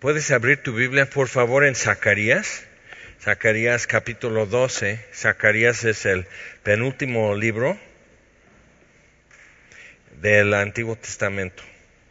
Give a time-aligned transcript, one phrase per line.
[0.00, 2.64] Puedes abrir tu Biblia, por favor, en Zacarías.
[3.20, 4.98] Zacarías capítulo 12.
[5.12, 6.26] Zacarías es el
[6.62, 7.78] penúltimo libro
[10.22, 11.62] del Antiguo Testamento.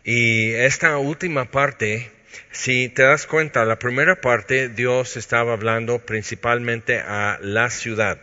[0.03, 2.11] Y esta última parte,
[2.51, 8.19] si te das cuenta, la primera parte Dios estaba hablando principalmente a la ciudad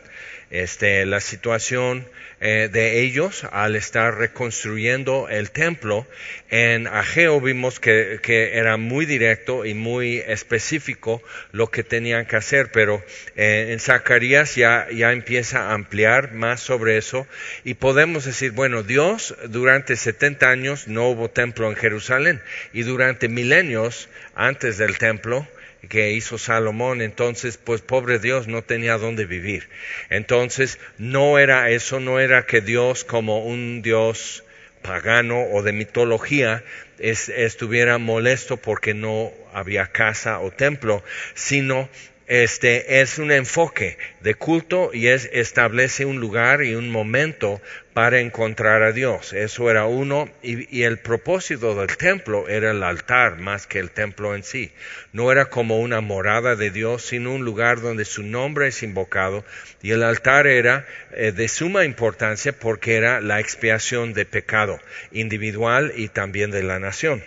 [0.50, 2.06] este, la situación
[2.38, 6.06] eh, de ellos al estar reconstruyendo el templo.
[6.50, 11.22] En Ageo vimos que, era muy directo y muy específico
[11.52, 13.02] lo que tenían que hacer, pero
[13.36, 17.26] eh, en Zacarías ya, ya empieza a ampliar más sobre eso
[17.64, 22.42] y podemos decir, bueno, Dios durante 70 años no hubo templo en Jerusalén
[22.74, 25.48] y durante milenios antes del templo
[25.88, 29.68] que hizo Salomón, entonces pues pobre Dios no tenía dónde vivir.
[30.10, 34.44] Entonces no era eso, no era que Dios como un Dios
[34.82, 36.62] pagano o de mitología
[36.98, 41.02] estuviera molesto porque no había casa o templo,
[41.34, 41.88] sino
[42.26, 47.60] este es un enfoque de culto y es, establece un lugar y un momento
[47.96, 49.32] para encontrar a Dios.
[49.32, 54.34] Eso era uno y, el propósito del templo era el altar más que el templo
[54.34, 54.70] en sí.
[55.14, 59.46] No era como una morada de Dios, sino un lugar donde su nombre es invocado
[59.80, 64.78] y el altar era eh, de suma importancia porque era la expiación de pecado
[65.10, 67.24] individual y también de la nación.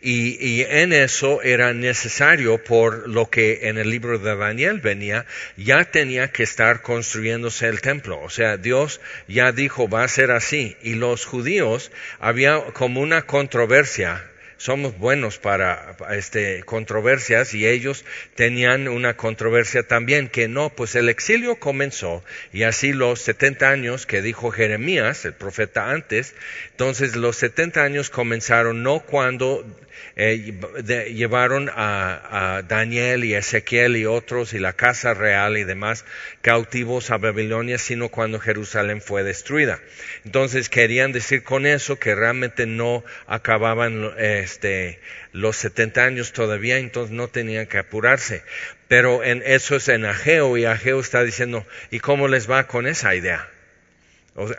[0.00, 5.84] Y, en eso era necesario, por lo que en el libro de Daniel venía, ya
[5.84, 8.20] tenía que estar construyéndose el templo.
[8.20, 10.76] O sea, Dios ya dijo, va a ser así.
[10.82, 14.24] Y los judíos, había como una controversia
[14.58, 21.08] somos buenos para este, controversias y ellos tenían una controversia también que no, pues el
[21.08, 26.34] exilio comenzó y así los 70 años que dijo Jeremías, el profeta antes,
[26.72, 29.64] entonces los 70 años comenzaron no cuando
[30.16, 30.54] eh,
[31.14, 36.04] llevaron a, Daniel y Ezequiel y otros y la casa real y demás
[36.40, 39.80] cautivos a Babilonia, sino cuando Jerusalén fue destruida.
[40.24, 45.00] Entonces querían decir con eso que realmente no acababan este,
[45.32, 48.42] los 70 años todavía, entonces no tenían que apurarse.
[48.88, 52.86] Pero en, eso es en Ageo y Ageo está diciendo, ¿y cómo les va con
[52.86, 53.48] esa idea?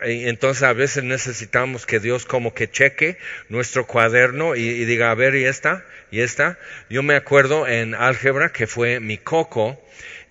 [0.02, 3.18] Entonces a veces necesitamos que Dios como que cheque
[3.48, 5.86] nuestro cuaderno y, diga, a ver, ¿y esta?
[6.12, 6.58] ¿Y esta?
[6.90, 9.82] Yo me acuerdo en álgebra que fue mi coco,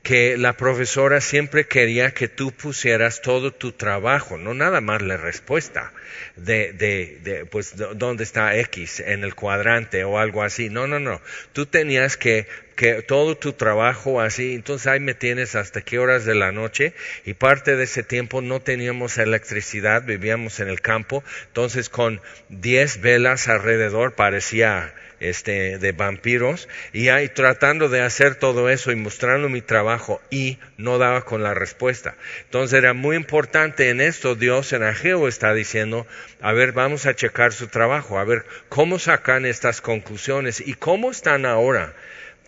[0.03, 5.17] que la profesora siempre quería que tú pusieras todo tu trabajo, no nada más la
[5.17, 5.93] respuesta
[6.37, 10.71] de, de, de, pues, dónde está X en el cuadrante o algo así.
[10.71, 11.21] No, no, no.
[11.53, 12.47] Tú tenías que
[12.79, 16.95] que todo tu trabajo así, entonces ahí me tienes hasta qué horas de la noche
[17.25, 23.01] y parte de ese tiempo no teníamos electricidad, vivíamos en el campo, entonces con 10
[23.01, 29.49] velas alrededor parecía este, de vampiros y ahí tratando de hacer todo eso y mostrando
[29.49, 32.15] mi trabajo y no daba con la respuesta.
[32.45, 36.07] Entonces era muy importante en esto, Dios en Ageo está diciendo,
[36.41, 41.11] a ver, vamos a checar su trabajo, a ver cómo sacan estas conclusiones y cómo
[41.11, 41.93] están ahora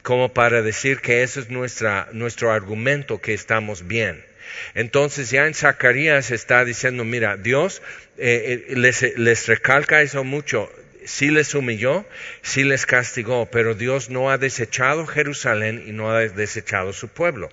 [0.03, 4.25] como para decir que eso es nuestra, nuestro argumento que estamos bien.
[4.75, 7.83] Entonces ya en Zacarías está diciendo, mira, Dios
[8.19, 10.71] eh, eh, les, les recalca eso mucho,
[11.05, 12.07] sí les humilló,
[12.43, 17.51] sí les castigó, pero Dios no ha desechado Jerusalén y no ha desechado su pueblo.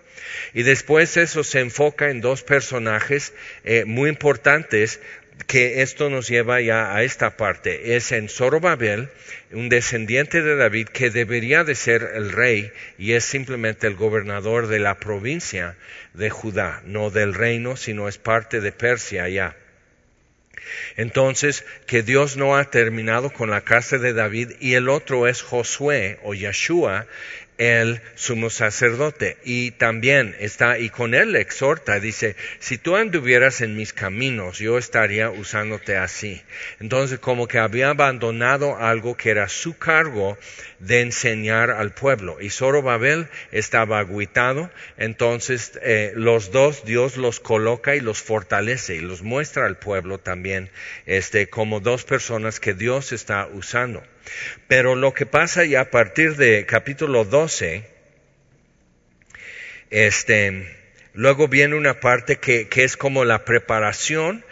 [0.53, 4.99] Y después eso se enfoca en dos personajes eh, muy importantes
[5.45, 7.95] que esto nos lleva ya a esta parte.
[7.95, 9.09] Es en Zorobabel,
[9.51, 14.67] un descendiente de David que debería de ser el rey y es simplemente el gobernador
[14.67, 15.77] de la provincia
[16.13, 19.55] de Judá, no del reino, sino es parte de Persia ya.
[20.97, 25.41] Entonces, que Dios no ha terminado con la casa de David y el otro es
[25.41, 27.07] Josué o Yeshua,
[27.57, 29.37] el sumo sacerdote.
[29.43, 34.77] Y también está, y con él exhorta, dice, si tú anduvieras en mis caminos, yo
[34.77, 36.41] estaría usándote así.
[36.79, 40.37] Entonces, como que había abandonado algo que era su cargo
[40.79, 42.37] de enseñar al pueblo.
[42.39, 48.99] Y Zorobabel estaba aguitado, entonces eh, los dos Dios los coloca y los fortalece y
[48.99, 50.69] los muestra al pueblo también,
[51.05, 54.03] este, como dos personas que Dios está usando.
[54.67, 57.83] Pero lo que pasa ya a partir de capítulo 12,
[59.89, 60.75] este,
[61.13, 64.43] luego viene una parte que, que es como la preparación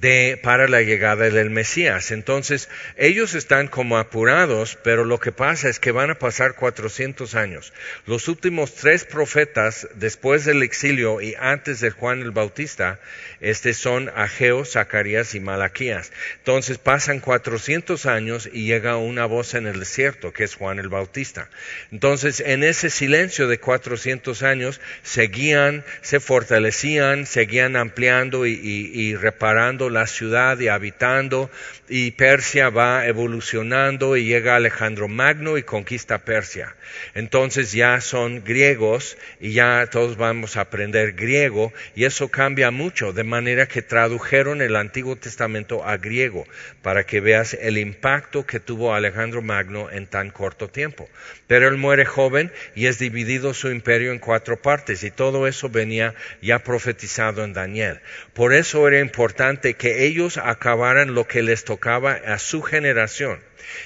[0.00, 2.10] de, para la llegada del Mesías.
[2.10, 7.34] Entonces, ellos están como apurados, pero lo que pasa es que van a pasar 400
[7.34, 7.72] años.
[8.06, 13.00] Los últimos tres profetas, después del exilio y antes de Juan el Bautista,
[13.40, 16.12] este son Ageo, Zacarías y Malaquías.
[16.38, 20.88] Entonces pasan 400 años y llega una voz en el desierto, que es Juan el
[20.88, 21.48] Bautista.
[21.90, 29.81] Entonces, en ese silencio de 400 años, seguían, se fortalecían, seguían ampliando y, y reparando
[29.90, 31.50] la ciudad y habitando,
[31.88, 36.74] y Persia va evolucionando y llega Alejandro Magno y conquista Persia.
[37.14, 43.12] Entonces ya son griegos y ya todos vamos a aprender griego y eso cambia mucho,
[43.12, 46.46] de manera que tradujeron el Antiguo Testamento a griego
[46.82, 51.08] para que veas el impacto que tuvo Alejandro Magno en tan corto tiempo.
[51.46, 55.68] Pero él muere joven y es dividido su imperio en cuatro partes y todo eso
[55.68, 58.00] venía ya profetizado en Daniel.
[58.32, 63.40] Por eso era importante que ellos acabaran lo que les tocaba a su generación.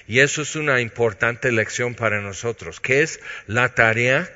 [0.08, 2.80] Y eso es una importante lección para nosotros.
[2.80, 4.28] ¿Qué es la tarea?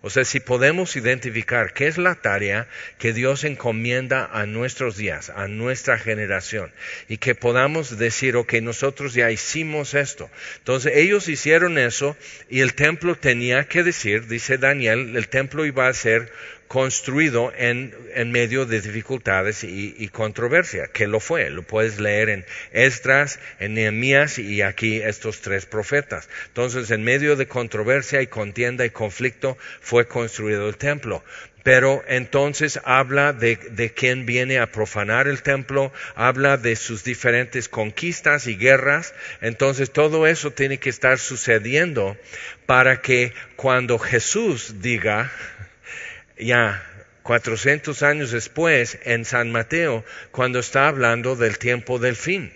[0.00, 2.68] O sea, si podemos identificar qué es la tarea
[2.98, 6.70] que Dios encomienda a nuestros días, a nuestra generación,
[7.08, 10.30] y que podamos decir, ok, nosotros ya hicimos esto.
[10.58, 12.18] Entonces ellos hicieron eso
[12.50, 16.30] y el templo tenía que decir, dice Daniel, el templo iba a ser
[16.68, 17.94] construido en,
[18.30, 21.50] medio de dificultades y, controversia, que lo fue.
[21.50, 26.28] Lo puedes leer en Esdras, en Nehemías y aquí estos tres profetas.
[26.48, 31.22] Entonces, en medio de controversia y contienda y conflicto, fue construido el templo.
[31.62, 37.70] Pero entonces habla de, de quién viene a profanar el templo, habla de sus diferentes
[37.70, 39.14] conquistas y guerras.
[39.40, 42.18] Entonces todo eso tiene que estar sucediendo
[42.66, 45.32] para que cuando Jesús diga,
[46.38, 46.82] ya
[47.24, 52.52] 400 años después en San Mateo, cuando está hablando del tiempo del fin.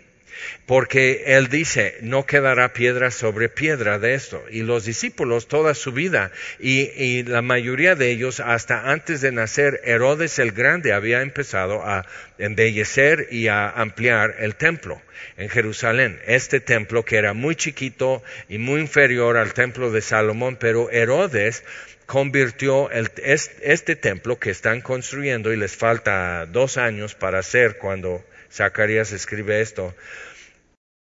[0.66, 4.44] Porque él dice, no quedará piedra sobre piedra de esto.
[4.50, 6.30] Y los discípulos toda su vida,
[6.60, 12.06] y, la mayoría de ellos hasta antes de nacer, Herodes el Grande había empezado a
[12.38, 15.00] embellecer y a ampliar el templo
[15.36, 16.20] en Jerusalén.
[16.26, 21.64] Este templo que era muy chiquito y muy inferior al templo de Salomón, pero Herodes
[22.08, 29.12] convirtió este templo que están construyendo y les falta dos años para hacer cuando Zacarías
[29.12, 29.94] escribe esto.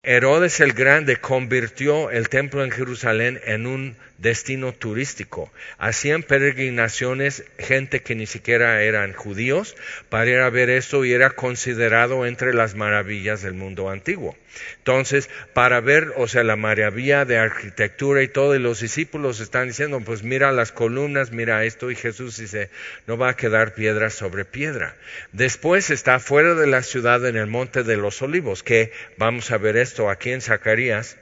[0.04, 5.52] Herodes el Grande convirtió el templo en Jerusalén en un destino turístico.
[5.78, 9.76] Hacían peregrinaciones gente que ni siquiera eran judíos
[10.10, 14.36] para ir a ver esto y era considerado entre las maravillas del mundo antiguo.
[14.80, 19.68] Entonces, para ver, o sea, la maravilla de arquitectura y todo, y los discípulos están
[19.68, 22.70] diciendo, pues mira las columnas, mira esto, y Jesús dice,
[23.06, 24.96] no va a quedar piedra sobre piedra.
[25.32, 29.58] Después está fuera de la ciudad en el monte de los olivos, que vamos a
[29.58, 31.18] ver esto aquí en Zacarías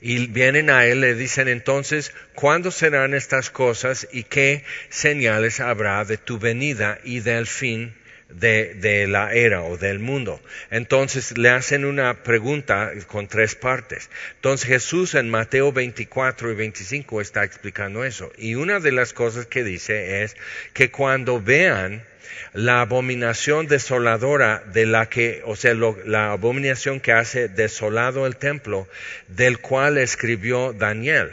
[0.00, 6.04] y vienen a él, le dicen entonces, ¿cuándo serán estas cosas y qué señales habrá
[6.04, 7.94] de tu venida y del fin
[8.34, 10.40] de, la era o del mundo.
[10.70, 14.10] Entonces le hacen una pregunta con tres partes.
[14.36, 18.32] Entonces Jesús en Mateo 24 y 25 está explicando eso.
[18.36, 20.36] Y una de las cosas que dice es
[20.72, 22.04] que cuando vean
[22.52, 28.88] la abominación desoladora de la que, o sea, la abominación que hace desolado el templo,
[29.28, 31.32] del cual escribió Daniel.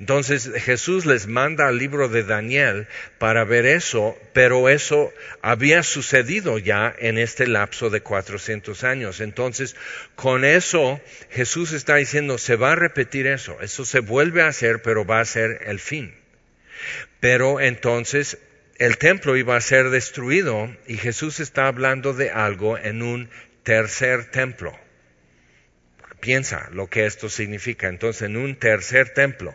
[0.00, 2.86] Entonces Jesús les manda al libro de Daniel
[3.18, 5.12] para ver eso, pero eso
[5.42, 9.20] había sucedido ya en este lapso de 400 años.
[9.20, 9.76] Entonces,
[10.14, 11.00] con eso
[11.30, 15.20] Jesús está diciendo, se va a repetir eso, eso se vuelve a hacer, pero va
[15.20, 16.14] a ser el fin.
[17.20, 18.38] Pero entonces
[18.78, 23.30] el templo iba a ser destruido y Jesús está hablando de algo en un
[23.62, 24.78] tercer templo.
[26.20, 27.88] Piensa lo que esto significa.
[27.88, 29.54] Entonces, en un tercer templo.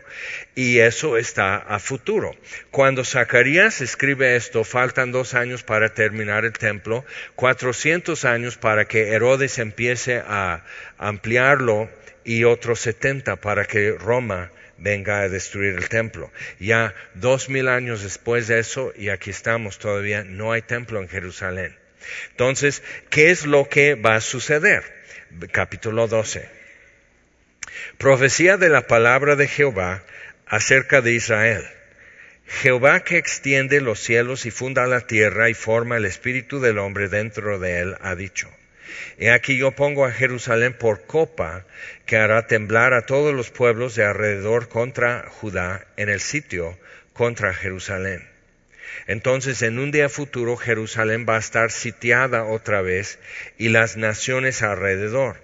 [0.55, 2.35] Y eso está a futuro.
[2.69, 7.03] Cuando Zacarías escribe esto, faltan dos años para terminar el templo,
[7.35, 10.63] 400 años para que Herodes empiece a
[10.97, 11.89] ampliarlo
[12.23, 16.31] y otros 70 para que Roma venga a destruir el templo.
[16.59, 21.07] Ya dos mil años después de eso, y aquí estamos todavía, no hay templo en
[21.07, 21.75] Jerusalén.
[22.31, 24.83] Entonces, ¿qué es lo que va a suceder?
[25.51, 26.49] Capítulo 12.
[27.97, 30.03] Profecía de la palabra de Jehová
[30.47, 31.63] acerca de Israel.
[32.47, 37.07] Jehová que extiende los cielos y funda la tierra y forma el espíritu del hombre
[37.07, 38.49] dentro de él, ha dicho.
[39.17, 41.65] He aquí yo pongo a Jerusalén por copa
[42.05, 46.77] que hará temblar a todos los pueblos de alrededor contra Judá en el sitio
[47.13, 48.27] contra Jerusalén.
[49.07, 53.19] Entonces en un día futuro Jerusalén va a estar sitiada otra vez
[53.57, 55.37] y las naciones alrededor.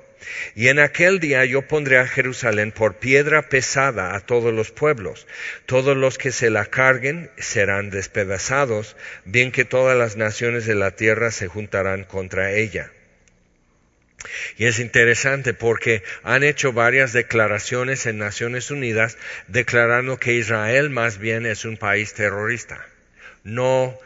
[0.56, 5.28] Y en aquel día yo pondré a Jerusalén por piedra pesada a todos los pueblos.
[5.66, 10.92] Todos los que se la carguen serán despedazados, bien que todas las naciones de la
[10.92, 12.92] tierra se juntarán contra ella.
[14.58, 21.20] Y es interesante porque han hecho varias declaraciones en Naciones Unidas declarando que Israel más
[21.20, 22.84] bien es un país terrorista,
[23.44, 23.98] no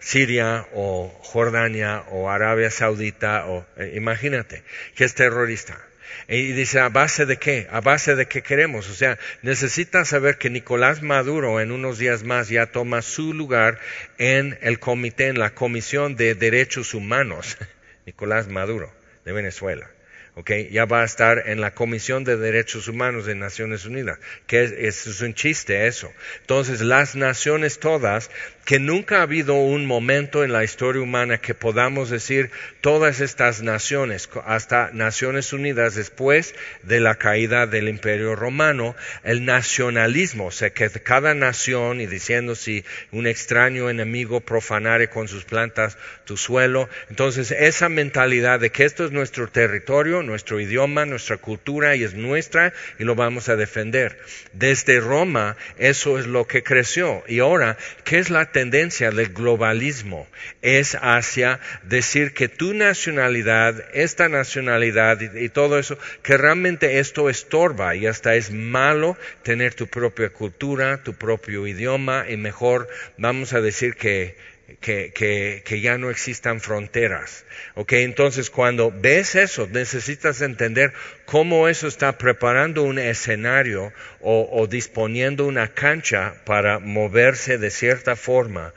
[0.00, 5.78] Siria o Jordania o Arabia Saudita o eh, imagínate que es terrorista.
[6.26, 7.68] Y dice, ¿a base de qué?
[7.70, 8.88] ¿A base de qué queremos?
[8.88, 13.78] O sea, necesita saber que Nicolás Maduro en unos días más ya toma su lugar
[14.18, 17.58] en el comité, en la Comisión de Derechos Humanos.
[18.06, 18.92] Nicolás Maduro,
[19.24, 19.88] de Venezuela.
[20.36, 24.62] Okay, ya va a estar en la Comisión de Derechos Humanos de Naciones Unidas, que
[24.62, 24.72] es,
[25.06, 26.10] es, un chiste eso.
[26.40, 28.30] Entonces, las naciones todas
[28.64, 32.50] que nunca ha habido un momento en la historia humana que podamos decir
[32.80, 40.46] todas estas naciones, hasta Naciones Unidas después de la caída del Imperio Romano, el nacionalismo,
[40.46, 45.98] o sea, que cada nación y diciendo si un extraño enemigo profanare con sus plantas
[46.24, 51.96] tu suelo, entonces esa mentalidad de que esto es nuestro territorio, nuestro idioma, nuestra cultura
[51.96, 54.18] y es nuestra y lo vamos a defender.
[54.52, 60.26] Desde Roma eso es lo que creció y ahora, ¿qué es la tendencia del globalismo
[60.60, 67.96] es hacia decir que tu nacionalidad, esta nacionalidad y, todo eso, que realmente esto estorba
[67.96, 72.86] y hasta es malo tener tu propia cultura, tu propio idioma y mejor
[73.16, 74.36] vamos a decir que
[74.80, 77.44] que, que, que, ya no existan fronteras.
[77.74, 77.92] ¿Ok?
[77.94, 80.92] Entonces, cuando ves eso, necesitas entender
[81.24, 88.16] cómo eso está preparando un escenario o, o disponiendo una cancha para moverse de cierta
[88.16, 88.72] forma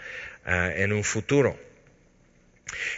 [0.46, 1.58] uh, en un futuro.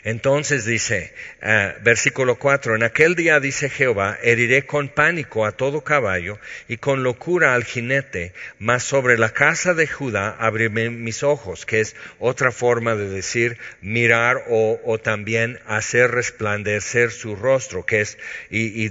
[0.04, 5.84] Entonces dice, uh, versículo 4, en aquel día dice Jehová, heriré con pánico a todo
[5.84, 11.66] caballo y con locura al jinete, mas sobre la casa de Judá abriré mis ojos,
[11.66, 18.18] que es otra forma de decir mirar o, también hacer resplandecer su rostro, que es,
[18.50, 18.90] y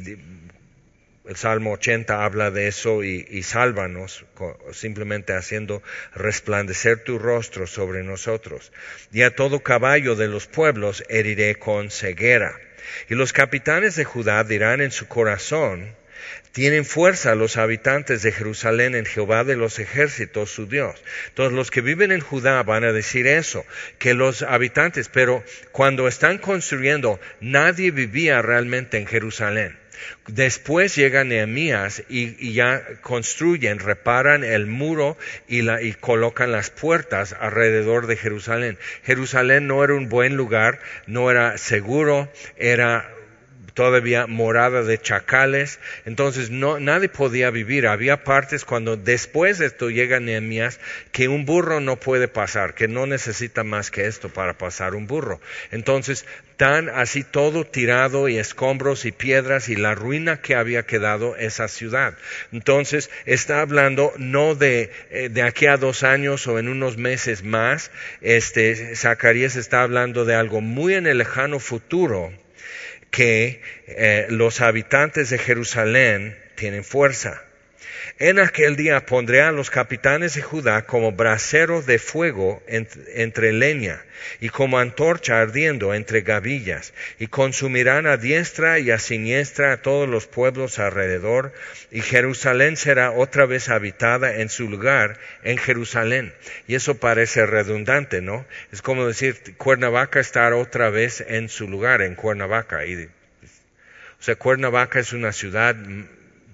[1.27, 4.25] el Salmo 80 habla de eso y, y sálvanos,
[4.73, 5.83] simplemente haciendo
[6.15, 8.73] resplandecer tu rostro sobre nosotros.
[9.13, 12.59] Y a todo caballo de los pueblos heriré con ceguera.
[13.09, 15.95] Y los capitanes de Judá dirán en su corazón,
[16.53, 21.03] tienen fuerza los habitantes de Jerusalén en Jehová de los ejércitos, su Dios.
[21.35, 23.65] Todos los que viven en Judá van a decir eso,
[23.99, 29.84] que los habitantes, pero cuando están construyendo, nadie vivía realmente en Jerusalén.
[30.27, 35.17] Después llega Nehemías y, ya construyen, reparan el muro
[35.49, 38.79] y colocan las puertas alrededor de Jerusalén.
[39.05, 43.11] Jerusalén no era un buen lugar, no era seguro, era
[43.75, 47.87] todavía morada de chacales, entonces no, nadie podía vivir.
[47.87, 50.79] Había partes cuando después de esto llega Nehemías
[51.13, 55.07] que un burro no puede pasar, que no necesita más que esto para pasar un
[55.07, 55.41] burro.
[55.73, 56.25] Entonces,
[56.57, 61.69] tan así todo tirado y escombros y piedras y la ruina que había quedado esa
[61.69, 62.15] ciudad.
[62.53, 67.43] Entonces, está hablando no de, eh, de aquí a dos años o en unos meses
[67.43, 72.33] más, este, Zacarías está hablando de algo muy en el lejano futuro
[73.11, 77.43] que eh, los habitantes de Jerusalén tienen fuerza.
[78.21, 84.05] En aquel día pondré a los capitanes de Judá como braseros de fuego entre leña
[84.39, 90.09] y como antorcha ardiendo entre gavillas y consumirán a diestra y a siniestra a todos
[90.09, 91.53] los pueblos alrededor
[91.91, 96.33] y Jerusalén será otra vez habitada en su lugar en Jerusalén.
[96.69, 98.47] Y eso parece redundante, ¿no?
[98.71, 102.87] Es como decir Cuernavaca estar otra vez en su lugar en Cuernavaca.
[102.87, 105.75] Y, o sea, Cuernavaca es una ciudad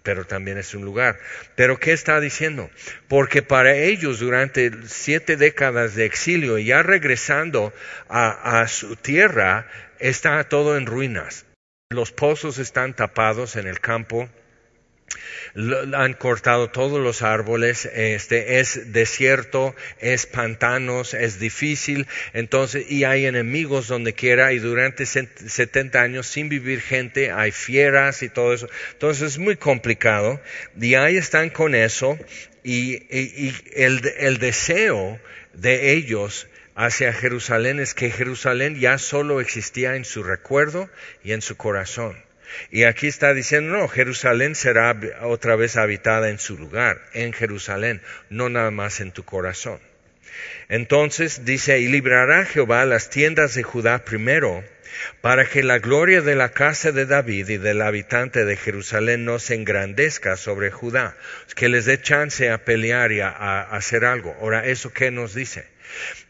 [0.03, 1.19] pero también es un lugar.
[1.57, 2.71] Pero ¿qué está diciendo?
[3.09, 7.73] Porque para ellos durante siete décadas de exilio, ya regresando
[8.09, 9.67] a, a su tierra,
[9.99, 11.47] está todo en ruinas.
[11.91, 14.29] Los pozos están tapados en el campo,
[15.55, 23.27] han cortado todos los árboles, este es desierto, es pantanos, es difícil, entonces, y hay
[23.27, 28.69] enemigos donde quiera, y durante 70 años sin vivir gente, hay fieras y todo eso.
[28.93, 30.41] Entonces es muy complicado,
[30.81, 32.19] y ahí están con eso,
[32.63, 33.07] y,
[33.75, 35.19] el, el deseo
[35.55, 40.89] de ellos hacia Jerusalén es que Jerusalén ya solo existía en su recuerdo
[41.25, 42.30] y en su corazón.
[42.71, 48.01] Y aquí está diciendo, no, Jerusalén será otra vez habitada en su lugar, en Jerusalén,
[48.29, 49.81] no nada más en tu corazón.
[50.69, 54.65] Entonces dice, y librará Jehová las tiendas de Judá primero,
[55.21, 59.39] para que la gloria de la casa de David y del habitante de Jerusalén no
[59.39, 61.17] se engrandezca sobre Judá,
[61.57, 64.37] que les dé chance a pelear y a, a hacer algo.
[64.41, 65.65] Ahora, ¿eso qué nos dice?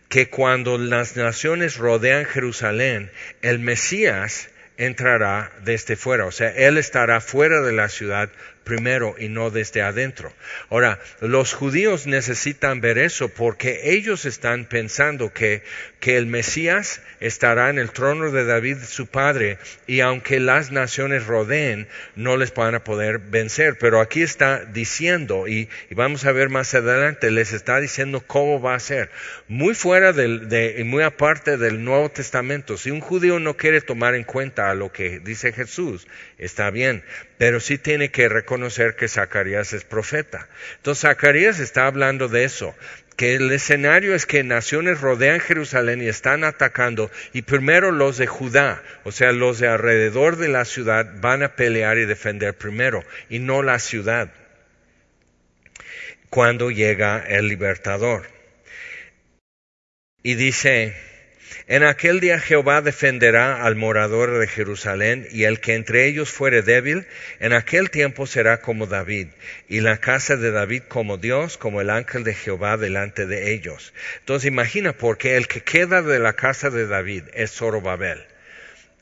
[0.09, 3.11] Que cuando las naciones rodean Jerusalén,
[3.43, 4.49] el Mesías
[4.81, 8.31] entrará desde fuera, o sea, él estará fuera de la ciudad
[8.65, 10.33] primero y no desde adentro.
[10.69, 15.63] Ahora, los judíos necesitan ver eso porque ellos están pensando que,
[15.99, 21.27] que el Mesías estará en el trono de David, su padre, y aunque las naciones
[21.27, 23.77] rodeen, no les van a poder vencer.
[23.79, 28.75] Pero aquí está diciendo, y, vamos a ver más adelante, les está diciendo cómo va
[28.75, 29.11] a ser.
[29.49, 32.77] Muy fuera de, y muy aparte del Nuevo Testamento.
[32.77, 36.07] Si un judío no quiere tomar en cuenta lo que dice Jesús,
[36.39, 37.05] está bien,
[37.41, 40.47] pero sí tiene que reconocer que Zacarías es profeta.
[40.77, 42.77] Entonces Zacarías está hablando de eso,
[43.17, 48.27] que el escenario es que naciones rodean Jerusalén y están atacando, y primero los de
[48.27, 53.03] Judá, o sea, los de alrededor de la ciudad, van a pelear y defender primero,
[53.31, 54.31] y no la ciudad,
[56.29, 58.29] cuando llega el libertador.
[60.23, 60.95] Y dice,
[61.71, 66.63] en aquel día Jehová defenderá al morador de Jerusalén, y el que entre ellos fuere
[66.63, 67.07] débil,
[67.39, 69.29] en aquel tiempo será como David,
[69.69, 73.95] y la casa de David como Dios, como el ángel de Jehová delante de ellos.
[74.19, 78.27] Entonces imagina, porque el que queda de la casa de David es Zorobabel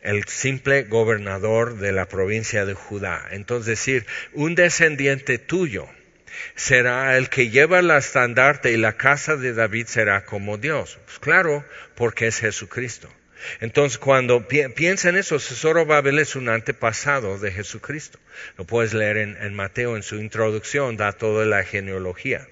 [0.03, 3.27] el simple gobernador de la provincia de Judá.
[3.33, 5.89] Entonces decir, un descendiente tuyo
[6.55, 10.99] será el que lleva la estandarte y la casa de David será como Dios.
[11.05, 11.65] Pues claro,
[11.95, 13.09] porque es Jesucristo.
[13.61, 15.39] Entonces, cuando piensa en eso,
[15.87, 18.19] Babel es un antepasado de Jesucristo.
[18.57, 22.47] Lo puedes leer en, Mateo en su introducción, da toda la genealogía.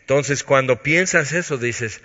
[0.00, 2.00] Entonces, cuando piensas eso, dices,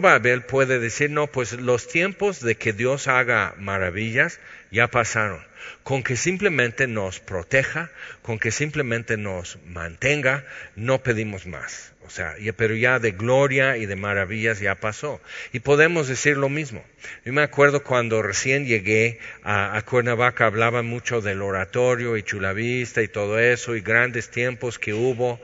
[0.00, 5.40] Babel puede decir, no, pues los tiempos de que Dios haga maravillas ya pasaron
[5.82, 7.90] con que simplemente nos proteja,
[8.22, 10.44] con que simplemente nos mantenga,
[10.76, 11.92] no pedimos más.
[12.08, 15.20] O sea, pero ya de gloria y de maravillas ya pasó.
[15.52, 16.82] Y podemos decir lo mismo.
[17.26, 23.08] Yo me acuerdo cuando recién llegué a, Cuernavaca, hablaba mucho del oratorio y Chulavista y
[23.08, 25.38] todo eso, y grandes tiempos que hubo.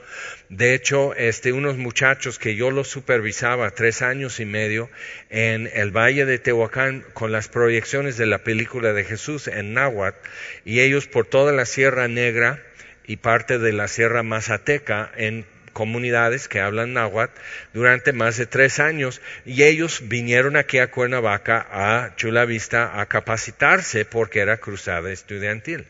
[0.48, 4.88] De hecho, este, unos muchachos que yo los supervisaba tres años y medio
[5.28, 10.16] en el Valle de Tehuacán con las proyecciones de la película de Jesús en Náhuatl,
[10.64, 12.62] y ellos por toda la Sierra Negra
[13.06, 17.38] y parte de la Sierra Mazateca en comunidades que hablan náhuatl
[17.74, 23.06] durante más de tres años y ellos vinieron aquí a Cuernavaca, a Chula Vista, a
[23.06, 25.84] capacitarse porque era cruzada estudiantil.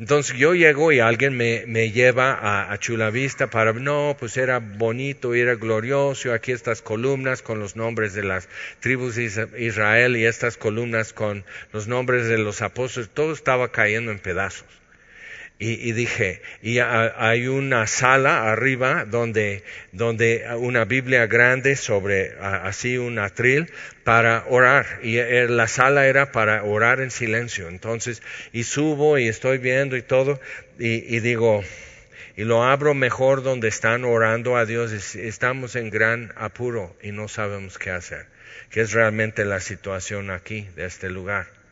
[0.00, 4.58] Entonces yo llego y alguien me, lleva a, a, Chula Vista para, no, pues era
[4.60, 8.48] bonito, era glorioso, aquí estas columnas con los nombres de las
[8.80, 14.10] tribus de Israel y estas columnas con los nombres de los apóstoles, todo estaba cayendo
[14.10, 14.83] en pedazos.
[15.56, 19.62] Y, dije, y hay una sala arriba donde,
[19.92, 23.70] donde una Biblia grande sobre así un atril
[24.02, 24.98] para orar.
[25.04, 27.68] Y eh, la sala era para orar en silencio.
[27.68, 28.20] Entonces,
[28.52, 30.40] y subo y estoy viendo y todo,
[30.76, 31.62] y, digo,
[32.36, 35.14] y lo abro mejor donde están orando a Dios.
[35.14, 38.26] Estamos en gran apuro y no sabemos qué hacer,
[38.70, 41.63] que es realmente la situación aquí, de este lugar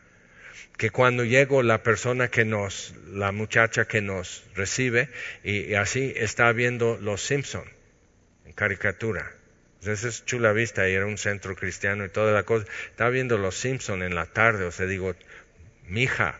[0.77, 5.09] que cuando llego la persona que nos, la muchacha que nos recibe,
[5.43, 7.65] y, así está viendo Los Simpson
[8.45, 9.31] en caricatura.
[9.81, 12.65] Esa es chula vista y era un centro cristiano y toda la cosa.
[12.89, 15.15] Estaba viendo Los Simpson en la tarde, o sea, digo,
[15.87, 16.39] mija,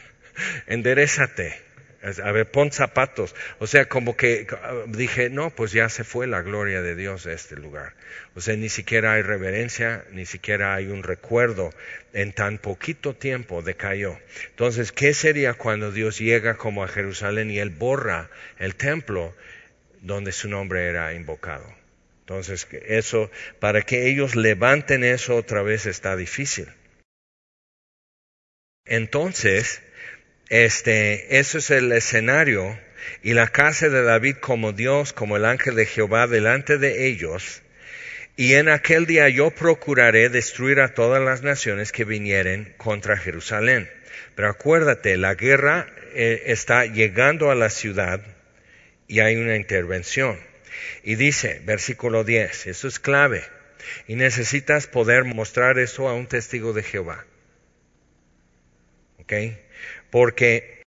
[0.66, 1.71] enderezate
[2.02, 3.34] a ver, pon zapatos.
[3.60, 4.46] O sea, como que
[4.88, 7.94] dije, no, pues ya se fue la gloria de Dios de este lugar.
[8.34, 11.72] O sea, ni siquiera hay reverencia, ni siquiera hay un recuerdo.
[12.12, 14.18] En tan poquito tiempo decayó.
[14.50, 19.34] Entonces, ¿qué sería cuando Dios llega como a Jerusalén y Él borra el templo
[20.00, 21.72] donde su nombre era invocado?
[22.20, 26.68] Entonces, eso, para que ellos levanten eso otra vez está difícil.
[28.84, 29.82] Entonces,
[30.52, 32.78] este, eso es el escenario
[33.22, 37.62] y la casa de David como Dios, como el ángel de Jehová delante de ellos.
[38.36, 43.90] Y en aquel día yo procuraré destruir a todas las naciones que vinieren contra Jerusalén.
[44.34, 48.20] Pero acuérdate, la guerra eh, está llegando a la ciudad
[49.08, 50.38] y hay una intervención.
[51.02, 53.42] Y dice, versículo 10, eso es clave.
[54.06, 57.24] Y necesitas poder mostrar eso a un testigo de Jehová.
[59.16, 59.32] ¿Ok?
[60.12, 60.82] Porque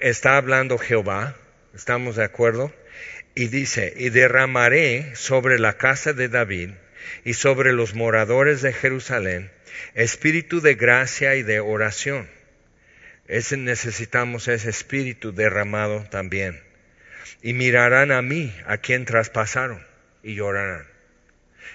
[0.00, 1.36] está hablando Jehová,
[1.74, 2.74] ¿estamos de acuerdo?
[3.36, 6.70] Y dice, y derramaré sobre la casa de David
[7.24, 9.52] y sobre los moradores de Jerusalén
[9.94, 12.28] espíritu de gracia y de oración.
[13.28, 16.60] Ese necesitamos ese espíritu derramado también.
[17.42, 19.86] Y mirarán a mí, a quien traspasaron,
[20.22, 20.86] y llorarán.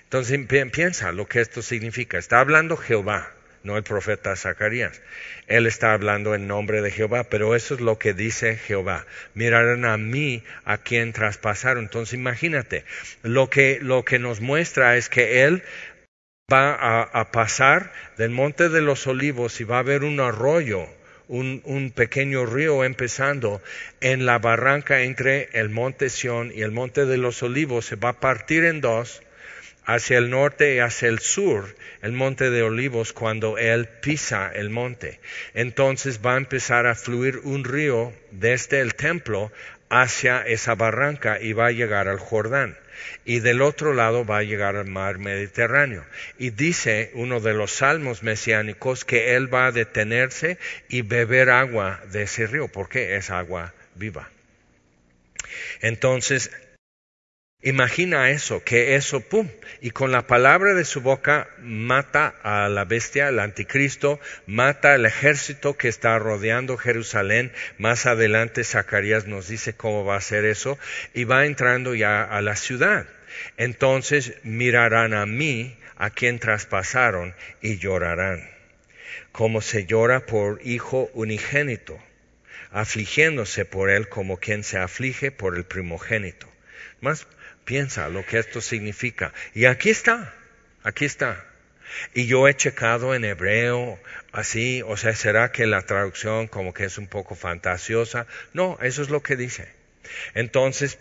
[0.03, 0.37] Entonces
[0.73, 2.17] piensa lo que esto significa.
[2.17, 5.01] Está hablando Jehová no el profeta Zacarías.
[5.47, 9.05] Él está hablando en nombre de Jehová, pero eso es lo que dice Jehová.
[9.33, 11.83] Mirarán a mí a quien traspasaron.
[11.83, 12.85] Entonces imagínate,
[13.23, 15.63] lo que, lo que nos muestra es que Él
[16.51, 20.85] va a, pasar del monte de los olivos y va a haber un arroyo,
[21.27, 23.61] un, un, pequeño río empezando
[24.01, 27.85] en la barranca entre el monte Sión y el monte de los olivos.
[27.85, 29.21] Se va a partir en dos
[29.85, 34.69] hacia el norte y hacia el sur el monte de olivos cuando él pisa el
[34.69, 35.19] monte.
[35.53, 39.51] Entonces va a empezar a fluir un río desde el templo
[39.89, 42.77] hacia esa barranca y va a llegar al Jordán.
[43.25, 46.05] Y del otro lado va a llegar al mar Mediterráneo.
[46.37, 51.99] Y dice uno de los salmos mesiánicos que él va a detenerse y beber agua
[52.11, 54.29] de ese río, porque es agua viva.
[55.81, 56.51] Entonces,
[57.63, 59.47] Imagina eso, que eso, pum,
[59.81, 65.05] y con la palabra de su boca mata a la bestia, al anticristo, mata al
[65.05, 67.51] ejército que está rodeando Jerusalén.
[67.77, 70.79] Más adelante Zacarías nos dice cómo va a ser eso,
[71.13, 73.05] y va entrando ya a la ciudad.
[73.57, 78.49] Entonces mirarán a mí, a quien traspasaron, y llorarán,
[79.31, 81.99] como se llora por hijo unigénito,
[82.71, 86.47] afligiéndose por él como quien se aflige por el primogénito.
[87.01, 87.27] Más
[87.71, 89.31] Piensa lo que esto significa.
[89.53, 90.33] Y aquí está,
[90.83, 91.41] aquí está.
[92.13, 93.97] Y yo he checado en hebreo,
[94.33, 98.27] así, o sea, ¿será que la traducción como que es un poco fantasiosa?
[98.51, 99.69] No, eso es lo que dice.
[100.33, 100.99] Entonces,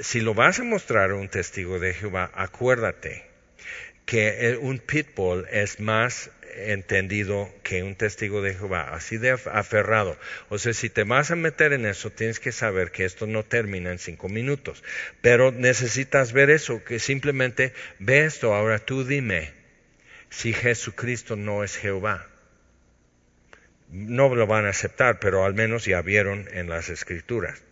[0.00, 3.24] si lo vas a mostrar a un testigo de Jehová, acuérdate
[4.04, 10.18] que un pitbull es más entendido que un testigo de Jehová, así de aferrado.
[10.48, 13.42] O sea, si te vas a meter en eso, tienes que saber que esto no
[13.42, 14.82] termina en cinco minutos.
[15.20, 18.54] Pero necesitas ver eso, que simplemente ve esto.
[18.54, 19.52] Ahora tú dime
[20.30, 22.26] si Jesucristo no es Jehová.
[23.90, 27.62] No lo van a aceptar, pero al menos ya vieron en las escrituras.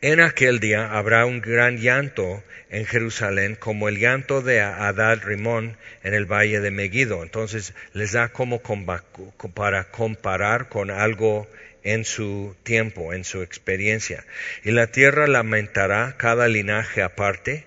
[0.00, 5.76] En aquel día habrá un gran llanto en Jerusalén, como el llanto de Adad Rimón
[6.02, 7.22] en el valle de Megiddo.
[7.22, 11.48] Entonces les da como para comparar con algo
[11.84, 14.24] en su tiempo, en su experiencia.
[14.64, 17.66] Y la tierra lamentará cada linaje aparte,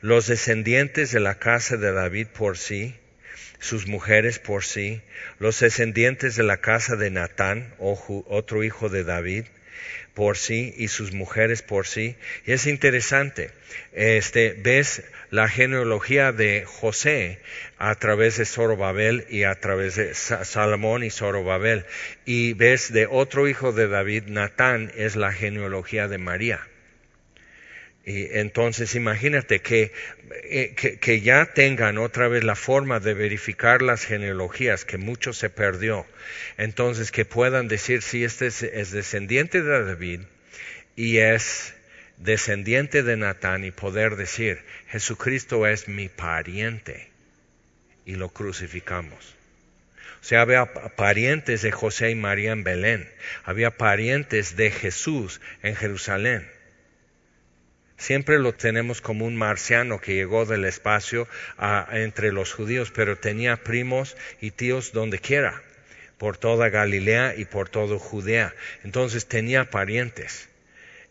[0.00, 2.94] los descendientes de la casa de David por sí,
[3.58, 5.02] sus mujeres por sí,
[5.38, 9.46] los descendientes de la casa de Natán, otro hijo de David,
[10.14, 12.16] por sí y sus mujeres por sí.
[12.46, 13.50] Y es interesante,
[13.92, 17.38] este, ves la genealogía de José
[17.78, 21.86] a través de Zorobabel y a través de Salomón y Zorobabel.
[22.24, 26.60] Y ves de otro hijo de David, Natán, es la genealogía de María.
[28.04, 29.92] Y entonces imagínate que,
[30.44, 35.32] eh, que, que, ya tengan otra vez la forma de verificar las genealogías, que mucho
[35.32, 36.04] se perdió.
[36.56, 40.20] Entonces que puedan decir si este es, descendiente de David
[40.96, 41.74] y es
[42.16, 47.08] descendiente de Natán y poder decir, Jesucristo es mi pariente
[48.04, 49.36] y lo crucificamos.
[50.20, 53.08] O sea, había parientes de José y María en Belén,
[53.44, 56.48] había parientes de Jesús en Jerusalén.
[58.02, 61.28] Siempre lo tenemos como un marciano que llegó del espacio
[61.92, 65.62] entre los judíos, pero tenía primos y tíos donde quiera,
[66.18, 68.56] por toda Galilea y por todo Judea.
[68.82, 70.48] Entonces tenía parientes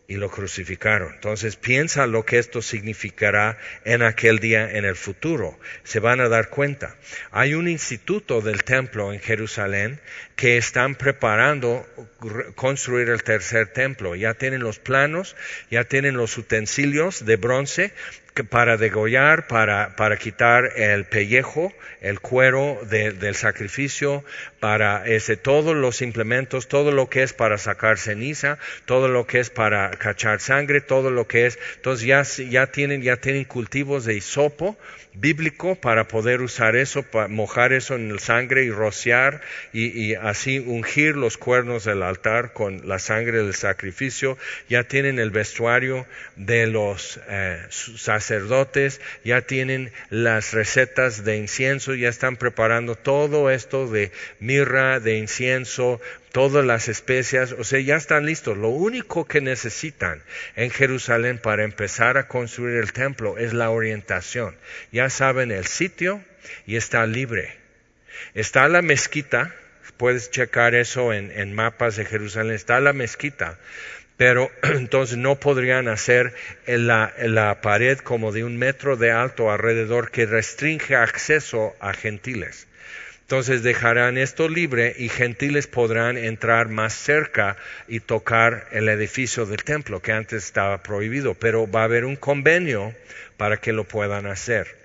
[0.06, 1.14] y lo crucificaron.
[1.14, 5.58] Entonces piensa lo que esto significará en aquel día en el futuro.
[5.84, 6.96] Se van a dar cuenta.
[7.30, 9.98] Hay un instituto del templo en Jerusalén
[10.42, 11.86] que están preparando
[12.56, 14.16] construir el tercer templo.
[14.16, 15.36] Ya tienen los planos,
[15.70, 17.92] ya tienen los utensilios de bronce
[18.50, 24.24] para degollar, para, para quitar el pellejo, el cuero del sacrificio,
[24.58, 29.38] para ese, todos los implementos, todo lo que es para sacar ceniza, todo lo que
[29.38, 34.04] es para cachar sangre, todo lo que es, entonces ya, ya tienen, ya tienen cultivos
[34.06, 34.76] de hisopo,
[35.14, 40.58] bíblico para poder usar eso, para mojar eso en el sangre y rociar y, así
[40.58, 44.36] ungir los cuernos del altar con la sangre del sacrificio.
[44.68, 52.08] Ya tienen el vestuario de los eh, sacerdotes, ya tienen las recetas de incienso, ya
[52.08, 56.00] están preparando todo esto de mirra, de incienso,
[56.32, 58.56] todas las especias, o sea, ya están listos.
[58.56, 60.22] Lo único que necesitan
[60.56, 64.56] en Jerusalén para empezar a construir el templo es la orientación.
[64.90, 66.24] Ya saben el sitio
[66.66, 67.54] y está libre.
[68.34, 69.54] Está la mezquita,
[70.02, 73.60] puedes checar eso en, mapas de Jerusalén, está la mezquita,
[74.16, 76.34] pero entonces no podrían hacer
[76.66, 82.66] la, la, pared como de un metro de alto alrededor que restringe acceso a gentiles.
[83.20, 89.62] Entonces dejarán esto libre y gentiles podrán entrar más cerca y tocar el edificio del
[89.62, 92.92] templo que antes estaba prohibido, pero va a haber un convenio
[93.36, 94.82] para que lo puedan hacer.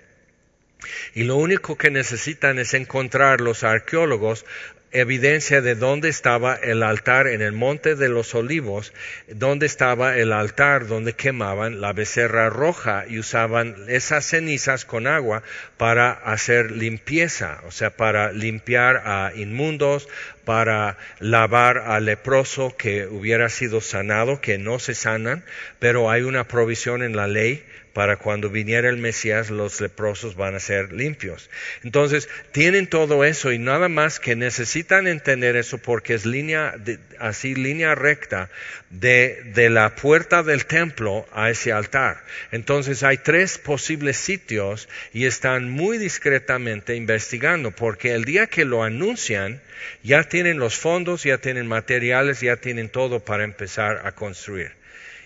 [1.12, 4.46] Y lo único que necesitan es encontrar los arqueólogos
[4.90, 8.92] evidencia de dónde estaba el altar en el monte de los olivos,
[9.28, 15.42] dónde estaba el altar donde quemaban la becerra roja y usaban esas cenizas con agua
[15.76, 20.08] para hacer limpieza, o sea, para limpiar a inmundos,
[20.44, 25.44] para lavar al leproso que hubiera sido sanado, que no se sanan,
[25.78, 27.64] pero hay una provisión en la ley
[27.98, 31.50] para cuando viniera el Mesías los leprosos van a ser limpios.
[31.82, 36.76] Entonces, tienen todo eso y nada más que necesitan entender eso porque es línea,
[37.18, 38.50] así línea recta
[38.90, 42.22] de, de la puerta del templo a ese altar.
[42.52, 48.84] Entonces, hay tres posibles sitios y están muy discretamente investigando porque el día que lo
[48.84, 49.60] anuncian,
[50.04, 54.77] ya tienen los fondos, ya tienen materiales, ya tienen todo para empezar a construir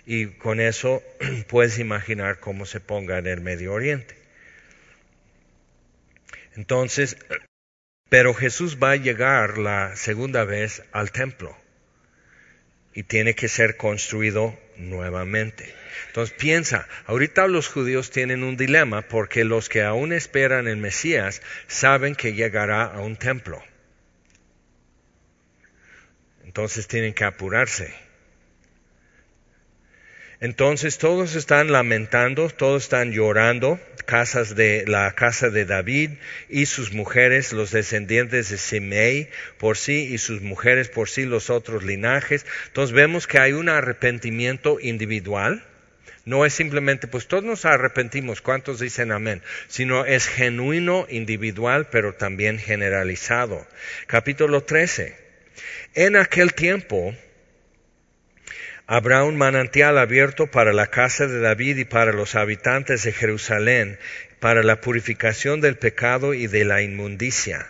[0.06, 1.02] y con eso
[1.48, 4.16] puedes imaginar cómo se ponga en el Medio Oriente.
[6.54, 7.16] Entonces,
[8.08, 11.56] pero Jesús va a llegar la segunda vez al templo
[12.94, 15.74] y tiene que ser construido nuevamente.
[16.08, 21.40] Entonces piensa, ahorita los judíos tienen un dilema porque los que aún esperan el Mesías
[21.68, 23.62] saben que llegará a un templo.
[26.44, 27.94] Entonces tienen que apurarse.
[30.42, 36.10] Entonces todos están lamentando, todos están llorando, casas de la casa de David
[36.48, 39.28] y sus mujeres, los descendientes de Simei
[39.58, 42.44] por sí y sus mujeres por sí, los otros linajes.
[42.66, 45.64] Entonces vemos que hay un arrepentimiento individual.
[46.24, 49.42] No es simplemente, pues todos nos arrepentimos, ¿cuántos dicen amén?
[49.68, 53.64] Sino es genuino, individual, pero también generalizado.
[54.08, 55.16] Capítulo 13.
[55.94, 57.14] En aquel tiempo,
[58.86, 63.98] Habrá un manantial abierto para la casa de David y para los habitantes de Jerusalén,
[64.40, 67.68] para la purificación del pecado y de la inmundicia.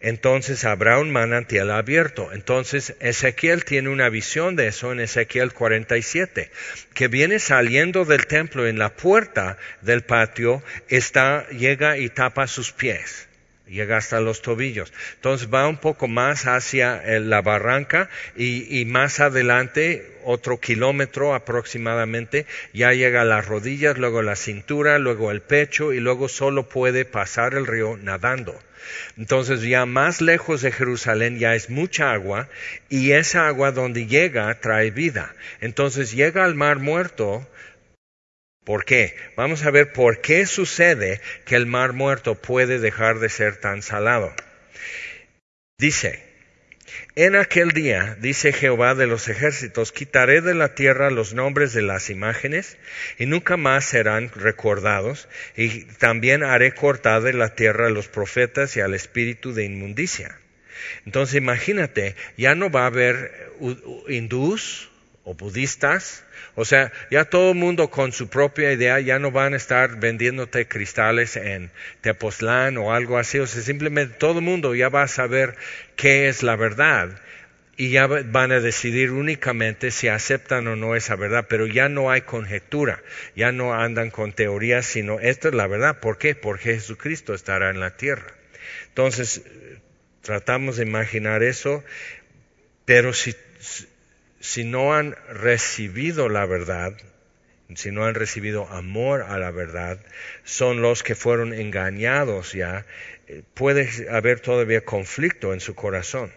[0.00, 2.32] Entonces habrá un manantial abierto.
[2.32, 6.50] Entonces Ezequiel tiene una visión de eso en Ezequiel 47,
[6.94, 13.27] que viene saliendo del templo en la puerta del patio, llega y tapa sus pies
[13.68, 14.92] llega hasta los tobillos.
[15.16, 22.46] Entonces va un poco más hacia eh, la barranca y, más adelante, otro kilómetro aproximadamente,
[22.72, 27.04] ya llega a las rodillas, luego la cintura, luego el pecho y luego solo puede
[27.04, 28.58] pasar el río nadando.
[29.16, 32.48] Entonces ya más lejos de Jerusalén ya es mucha agua
[32.88, 35.34] y esa agua donde llega trae vida.
[35.60, 37.46] Entonces llega al mar muerto
[38.68, 39.16] ¿Por qué?
[39.34, 43.80] Vamos a ver por qué sucede que el mar muerto puede dejar de ser tan
[43.80, 44.30] salado.
[45.78, 46.22] Dice,
[47.16, 51.80] en aquel día, dice Jehová de los ejércitos, quitaré de la tierra los nombres de
[51.80, 52.76] las imágenes
[53.18, 58.76] y nunca más serán recordados, y también haré cortar de la tierra a los profetas
[58.76, 60.38] y al espíritu de inmundicia.
[61.06, 63.50] Entonces imagínate, ya no va a haber
[64.08, 64.90] hindús
[65.28, 69.52] o budistas, o sea, ya todo el mundo con su propia idea ya no van
[69.52, 73.38] a estar vendiéndote cristales en Tepoztlán o algo así.
[73.38, 75.54] O sea, simplemente todo el mundo ya va a saber
[75.96, 77.10] qué es la verdad
[77.76, 82.10] y ya van a decidir únicamente si aceptan o no esa verdad, pero ya no
[82.10, 83.02] hay conjetura,
[83.36, 86.00] ya no andan con teorías, sino esta es la verdad.
[86.00, 86.34] ¿Por qué?
[86.34, 88.32] Porque Jesucristo estará en la tierra.
[88.88, 89.42] Entonces,
[90.22, 91.84] tratamos de imaginar eso,
[92.86, 93.36] pero si
[94.40, 96.94] si no han recibido la verdad,
[97.74, 99.98] si no han recibido amor a la verdad,
[100.44, 102.86] son los que fueron engañados ya,
[103.26, 106.32] eh, puede haber todavía conflicto en su corazón.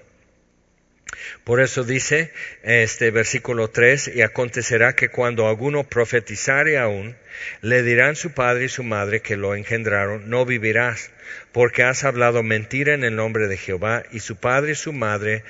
[1.43, 2.31] Por eso dice
[2.63, 7.15] este versículo 3, y acontecerá que cuando alguno profetizare aún,
[7.61, 11.11] le dirán su padre y su madre que lo engendraron, no vivirás,
[11.51, 15.43] porque has hablado mentira en el nombre de Jehová, y su padre y su madre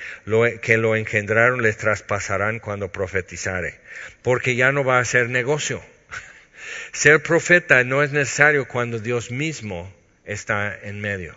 [0.62, 3.80] que lo engendraron les traspasarán cuando profetizare,
[4.22, 5.82] porque ya no va a ser negocio.
[6.92, 9.92] Ser profeta no es necesario cuando Dios mismo
[10.24, 11.36] está en medio.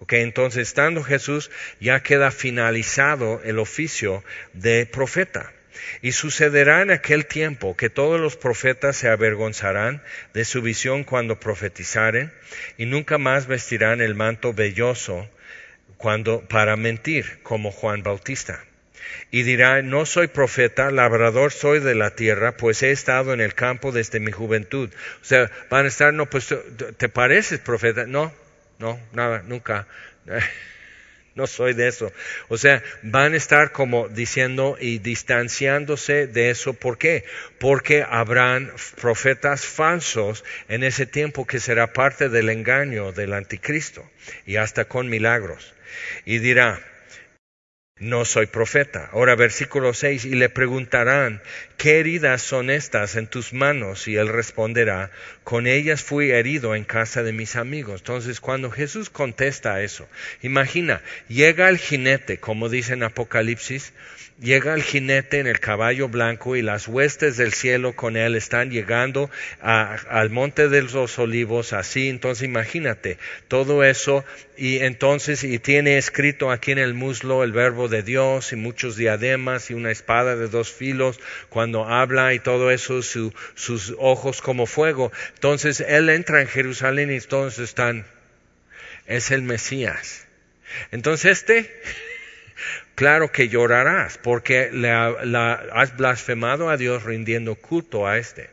[0.00, 5.52] Okay, entonces, estando Jesús, ya queda finalizado el oficio de profeta.
[6.00, 10.02] Y sucederá en aquel tiempo que todos los profetas se avergonzarán
[10.34, 12.32] de su visión cuando profetizaren
[12.76, 15.28] y nunca más vestirán el manto velloso
[15.96, 18.64] cuando para mentir como Juan Bautista.
[19.30, 23.54] Y dirá, no soy profeta, labrador soy de la tierra, pues he estado en el
[23.54, 24.90] campo desde mi juventud.
[25.20, 26.54] O sea, van a estar, no, pues,
[26.96, 28.06] ¿te pareces profeta?
[28.06, 28.32] No,
[28.78, 29.86] no, nada, nunca.
[31.34, 32.12] No soy de eso.
[32.48, 36.74] O sea, van a estar como diciendo y distanciándose de eso.
[36.74, 37.24] ¿Por qué?
[37.58, 44.08] Porque habrán profetas falsos en ese tiempo que será parte del engaño del anticristo
[44.44, 45.72] y hasta con milagros.
[46.26, 46.80] Y dirá,
[48.02, 49.08] no soy profeta.
[49.12, 51.40] Ahora versículo 6, y le preguntarán,
[51.76, 54.08] ¿qué heridas son estas en tus manos?
[54.08, 55.12] Y él responderá,
[55.44, 58.00] con ellas fui herido en casa de mis amigos.
[58.00, 60.08] Entonces, cuando Jesús contesta eso,
[60.42, 63.92] imagina, llega el jinete, como dice en Apocalipsis,
[64.40, 68.70] llega el jinete en el caballo blanco y las huestes del cielo con él están
[68.70, 74.24] llegando al monte de los olivos, así, entonces imagínate todo eso
[74.56, 78.96] y entonces y tiene escrito aquí en el muslo el verbo de Dios y muchos
[78.96, 84.66] diademas y una espada de dos filos cuando habla y todo eso, sus ojos como
[84.66, 85.12] fuego.
[85.34, 88.04] Entonces él entra en Jerusalén y todos están,
[89.06, 90.26] es el Mesías.
[90.90, 91.82] Entonces este
[92.96, 94.70] claro que llorarás, porque
[95.72, 98.50] has blasfemado a Dios rindiendo culto a este.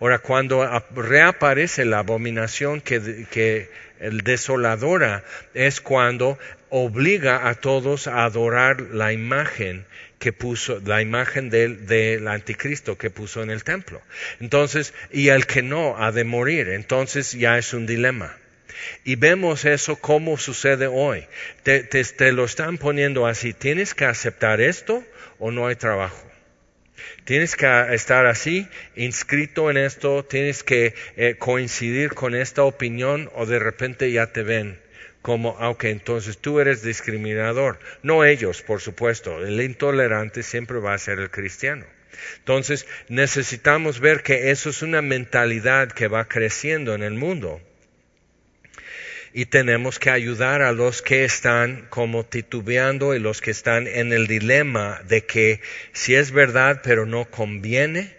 [0.00, 3.70] Ahora, cuando reaparece la abominación que,
[4.00, 6.38] el desoladora es cuando
[6.70, 9.86] obliga a todos a adorar la imagen
[10.18, 14.00] que puso, la imagen del, del, anticristo que puso en el templo.
[14.40, 16.68] Entonces, y el que no ha de morir.
[16.68, 18.36] Entonces ya es un dilema.
[19.04, 21.26] Y vemos eso como sucede hoy.
[21.62, 23.52] Te, lo están poniendo así.
[23.52, 25.04] Tienes que aceptar esto
[25.38, 26.22] o no hay trabajo.
[27.24, 33.46] Tienes que estar así, inscrito en esto, tienes que eh, coincidir con esta opinión o
[33.46, 34.78] de repente ya te ven
[35.22, 37.80] como, aunque entonces tú eres discriminador.
[38.04, 39.44] No ellos, por supuesto.
[39.44, 41.84] El intolerante siempre va a ser el cristiano.
[42.38, 47.60] Entonces necesitamos ver que eso es una mentalidad que va creciendo en el mundo
[49.32, 54.12] y tenemos que ayudar a los que están como titubeando y los que están en
[54.12, 55.60] el dilema de que
[55.92, 58.16] si es verdad pero no conviene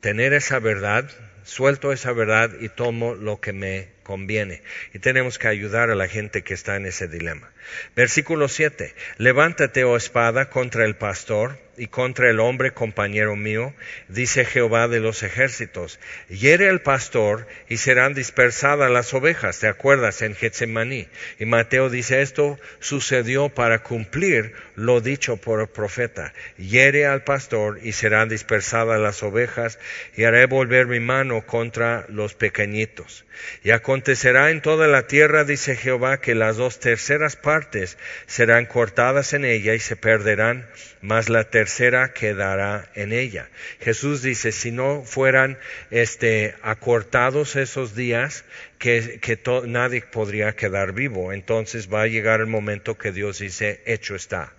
[0.00, 1.10] tener esa verdad,
[1.44, 4.62] suelto esa verdad y tomo lo que me conviene.
[4.94, 7.50] Y tenemos que ayudar a la gente que está en ese dilema.
[7.96, 8.94] Versículo 7.
[9.18, 13.74] Levántate, oh espada, contra el pastor y contra el hombre compañero mío,
[14.08, 15.98] dice Jehová de los ejércitos.
[16.28, 19.58] Hiere el pastor y serán dispersadas las ovejas.
[19.58, 21.08] ¿Te acuerdas en Getsemaní?
[21.38, 26.32] Y Mateo dice esto sucedió para cumplir lo dicho por el profeta.
[26.56, 29.78] Hiere al pastor y serán dispersadas las ovejas
[30.16, 33.24] y haré volver mi mano contra los pequeñitos.
[33.62, 39.32] Y acontecerá en toda la tierra, dice Jehová, que las dos terceras partes serán cortadas
[39.32, 40.66] en ella y se perderán
[41.06, 43.48] mas la tercera quedará en ella.
[43.80, 45.56] Jesús dice, si no fueran
[45.92, 48.44] este, acortados esos días,
[48.80, 51.32] que, que nadie podría quedar vivo.
[51.32, 54.55] Entonces va a llegar el momento que Dios dice, hecho está.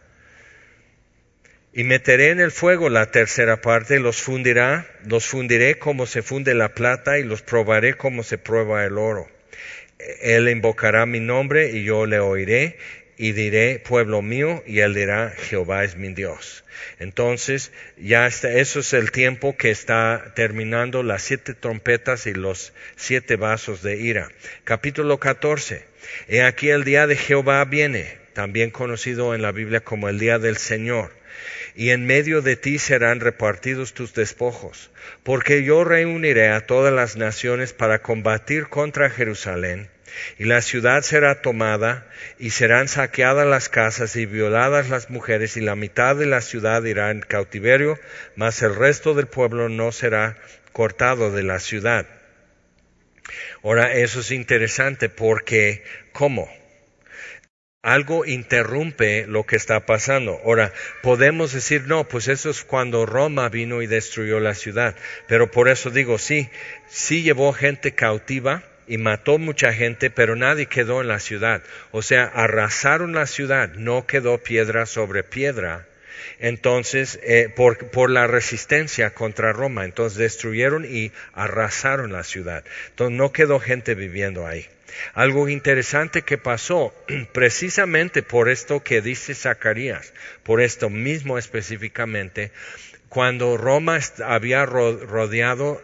[1.77, 6.55] Y meteré en el fuego la tercera parte, los fundirá, los fundiré como se funde
[6.55, 9.29] la plata y los probaré como se prueba el oro.
[10.23, 12.77] Él invocará mi nombre y yo le oiré
[13.15, 16.63] y diré pueblo mío y él dirá Jehová es mi Dios.
[16.97, 22.73] Entonces, ya está, eso es el tiempo que está terminando las siete trompetas y los
[22.95, 24.31] siete vasos de ira.
[24.63, 25.85] Capítulo 14.
[26.27, 30.39] He aquí el día de Jehová viene, también conocido en la Biblia como el día
[30.39, 31.16] del Señor.
[31.75, 34.91] Y en medio de ti serán repartidos tus despojos,
[35.23, 39.89] porque yo reuniré a todas las naciones para combatir contra Jerusalén
[40.37, 42.07] y la ciudad será tomada,
[42.39, 46.83] y serán saqueadas las casas y violadas las mujeres, y la mitad de la ciudad
[46.83, 47.99] irá en cautiverio,
[48.35, 50.37] mas el resto del pueblo no será
[50.71, 52.07] cortado de la ciudad.
[53.63, 56.49] Ahora, eso es interesante porque, ¿cómo?
[57.83, 60.39] Algo interrumpe lo que está pasando.
[60.43, 64.95] Ahora, podemos decir, no, pues eso es cuando Roma vino y destruyó la ciudad.
[65.27, 66.49] Pero por eso digo, sí,
[66.87, 71.61] sí llevó gente cautiva, y mató mucha gente, pero nadie quedó en la ciudad.
[71.91, 75.85] O sea, arrasaron la ciudad, no quedó piedra sobre piedra
[76.39, 82.63] Entonces, eh, por, por, la resistencia contra Roma, entonces destruyeron y arrasaron la ciudad.
[82.89, 84.67] Entonces no quedó gente viviendo ahí.
[85.13, 86.93] Algo interesante que pasó
[87.33, 90.13] precisamente por esto que dice Zacarías,
[90.43, 92.51] por esto mismo específicamente,
[93.09, 95.81] cuando Roma había rodeado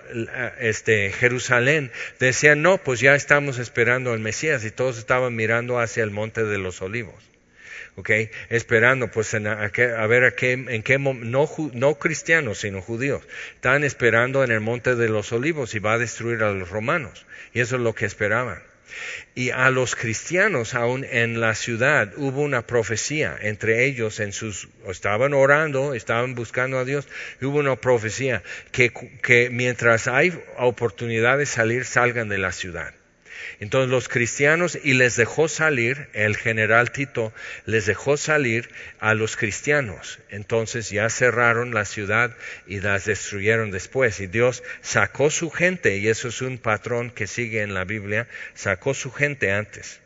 [0.59, 6.03] este, Jerusalén, decían, no, pues ya estamos esperando al Mesías y todos estaban mirando hacia
[6.03, 7.15] el monte de los olivos.
[7.95, 13.21] Okay, esperando pues a, ver a qué, en qué no, no cristianos sino judíos
[13.53, 17.27] estaban esperando en el monte de los olivos y va a destruir a los romanos
[17.53, 18.63] y eso es lo que esperaban
[19.35, 24.67] y a los cristianos aún en la ciudad hubo una profecía entre ellos en sus
[24.87, 27.07] estaban orando, estaban buscando a Dios,
[27.41, 28.91] hubo una profecía que,
[29.21, 32.93] que mientras hay oportunidad de salir salgan de la ciudad.
[33.63, 37.31] Entonces los cristianos, y les dejó salir, el general Tito
[37.65, 38.67] les dejó salir
[38.99, 40.19] a los cristianos.
[40.27, 42.35] Entonces ya cerraron la ciudad
[42.67, 44.19] y las destruyeron después.
[44.19, 48.27] Y Dios sacó su gente, y eso es un patrón que sigue en la Biblia,
[48.53, 50.01] sacó su gente antes.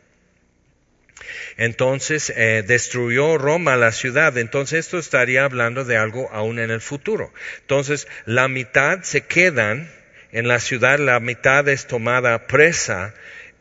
[1.58, 4.38] Entonces eh, destruyó Roma la ciudad.
[4.38, 7.34] Entonces esto estaría hablando de algo aún en el futuro.
[7.62, 9.90] Entonces la mitad se quedan
[10.32, 13.16] en la ciudad, la mitad es tomada presa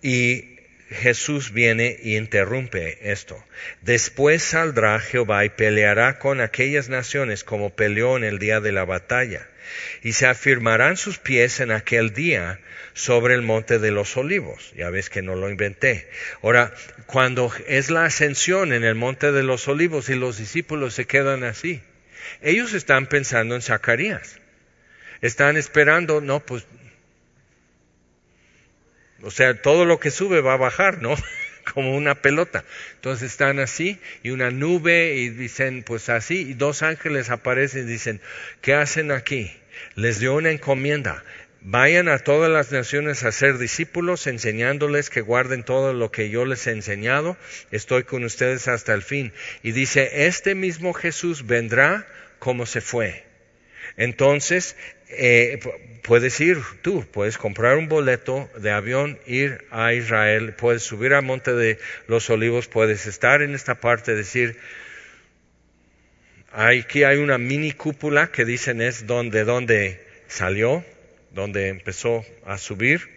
[0.06, 3.44] y Jesús viene y interrumpe esto.
[3.82, 8.84] Después saldrá Jehová y peleará con aquellas naciones como peleó en el día de la
[8.84, 9.48] batalla.
[10.04, 12.60] Y se afirmarán sus pies en aquel día
[12.94, 14.72] sobre el monte de los olivos.
[14.76, 16.08] Ya ves que no lo inventé.
[16.40, 16.72] Ahora,
[17.06, 21.42] cuando es la ascensión en el monte de los olivos y los discípulos se quedan
[21.42, 21.82] así,
[22.42, 24.38] ellos están pensando en Zacarías.
[25.20, 26.64] Están esperando, no, pues
[29.22, 31.14] o sea, todo lo que sube va a bajar, ¿no?
[31.74, 32.64] Como una pelota.
[32.94, 37.90] Entonces están así y una nube y dicen, pues así, y dos ángeles aparecen y
[37.90, 38.20] dicen,
[38.60, 39.52] ¿qué hacen aquí?
[39.94, 41.24] Les dio una encomienda.
[41.68, 46.44] Vayan a todas las naciones a ser discípulos, enseñándoles que guarden todo lo que yo
[46.44, 47.36] les he enseñado.
[47.72, 49.32] Estoy con ustedes hasta el fin.
[49.64, 52.06] Y dice, este mismo Jesús vendrá
[52.38, 53.24] como se fue.
[53.96, 54.76] Entonces,
[55.08, 55.60] eh,
[56.02, 61.22] puedes ir tú, puedes comprar un boleto de avión, ir a Israel, puedes subir al
[61.22, 64.58] monte de los olivos, puedes estar en esta parte, decir,
[66.52, 70.84] aquí hay una mini cúpula que dicen es donde, donde salió,
[71.32, 73.08] donde empezó a subir,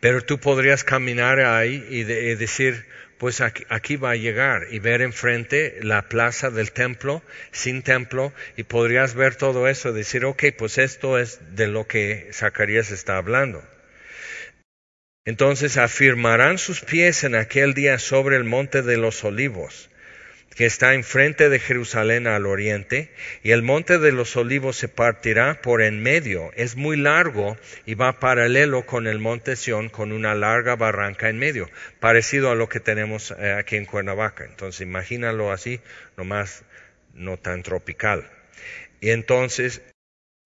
[0.00, 2.84] pero tú podrías caminar ahí y, y decir,
[3.18, 8.64] pues aquí, va a llegar y ver enfrente la plaza del templo, sin templo, y
[8.64, 13.62] podrías ver todo eso, decir, ok, pues esto es de lo que Zacarías está hablando.
[15.24, 19.90] Entonces afirmarán sus pies en aquel día sobre el monte de los olivos
[20.54, 23.10] que está enfrente de Jerusalén al oriente,
[23.42, 26.50] y el monte de los olivos se partirá por en medio.
[26.56, 31.38] Es muy largo y va paralelo con el monte Sión, con una larga barranca en
[31.38, 31.68] medio,
[32.00, 34.44] parecido a lo que tenemos eh, aquí en Cuernavaca.
[34.44, 35.80] Entonces imagínalo así,
[36.16, 36.64] nomás
[37.12, 38.30] no tan tropical.
[39.00, 39.82] Y entonces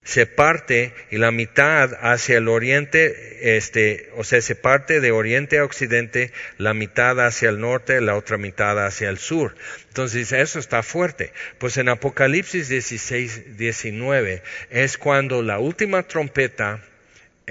[0.02, 5.58] se parte y la mitad hacia el oriente, este, o sea, se parte de oriente
[5.58, 9.54] a occidente, la mitad hacia el norte, la otra mitad hacia el sur.
[9.88, 11.32] Entonces, eso está fuerte.
[11.58, 16.82] Pues en Apocalipsis 16, 19 es cuando la última trompeta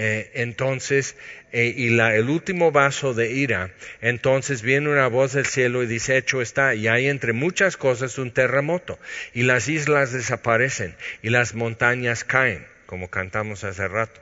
[0.02, 1.18] eh, entonces,
[1.52, 5.88] eh, y la, el último vaso de ira, entonces viene una voz del cielo y
[5.88, 8.98] dice, hecho está, y hay entre muchas cosas un terremoto,
[9.34, 14.22] y las islas desaparecen, y las montañas caen, como cantamos hace rato,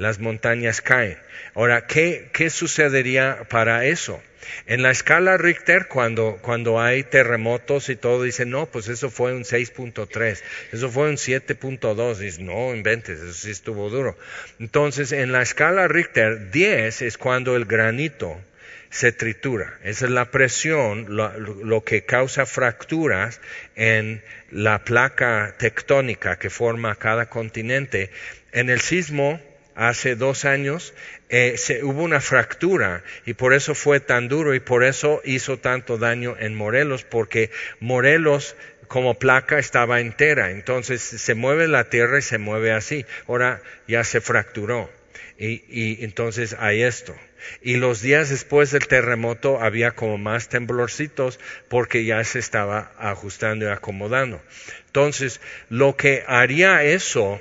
[0.00, 1.18] las montañas caen.
[1.54, 4.22] Ahora, ¿qué, qué sucedería para eso?
[4.66, 9.34] En la escala Richter, cuando, cuando hay terremotos y todo, dicen, no, pues eso fue
[9.34, 10.42] un 6.3,
[10.72, 14.16] eso fue un 7.2, dicen, no, inventes, eso sí estuvo duro.
[14.58, 18.40] Entonces, en la escala Richter, 10 es cuando el granito
[18.88, 19.78] se tritura.
[19.84, 23.40] Esa es la presión, lo, lo, que causa fracturas
[23.76, 28.10] en la placa tectónica que forma cada continente.
[28.52, 29.40] En el sismo,
[29.74, 30.94] hace dos años,
[31.28, 35.58] eh, se, hubo una fractura y por eso fue tan duro y por eso hizo
[35.58, 38.56] tanto daño en Morelos, porque Morelos
[38.88, 43.06] como placa estaba entera, entonces se mueve la tierra y se mueve así.
[43.28, 44.90] Ahora ya se fracturó
[45.38, 47.14] y, y entonces hay esto.
[47.62, 53.66] Y los días después del terremoto había como más temblorcitos porque ya se estaba ajustando
[53.66, 54.42] y acomodando.
[54.86, 57.40] Entonces, lo que haría eso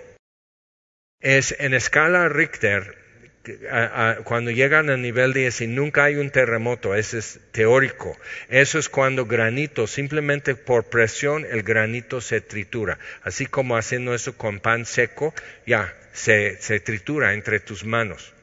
[1.22, 2.98] es en escala Richter
[4.26, 8.18] cuando llegan al nivel 10 y nunca hay un terremoto, ese es teórico.
[8.50, 13.00] Eso es cuando granito, simplemente por presión, el granito se tritura.
[13.24, 15.34] Así como haciendo eso con pan seco,
[15.66, 18.34] ya, se, se tritura entre tus manos.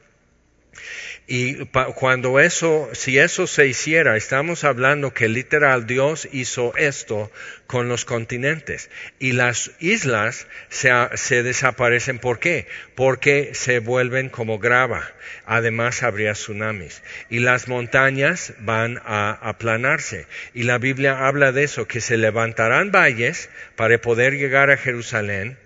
[1.29, 1.65] Y
[1.95, 7.29] cuando eso, si eso se hiciera, estamos hablando que literal Dios hizo esto
[7.67, 8.89] con los continentes.
[9.19, 12.19] Y las islas se, desaparecen.
[12.19, 12.67] ¿Por qué?
[12.95, 15.11] Porque se vuelven como grava.
[15.45, 17.03] Además habría tsunamis.
[17.29, 20.27] Y las montañas van a aplanarse.
[20.53, 25.57] Y la Biblia habla de eso, que se levantarán valles para poder llegar a Jerusalén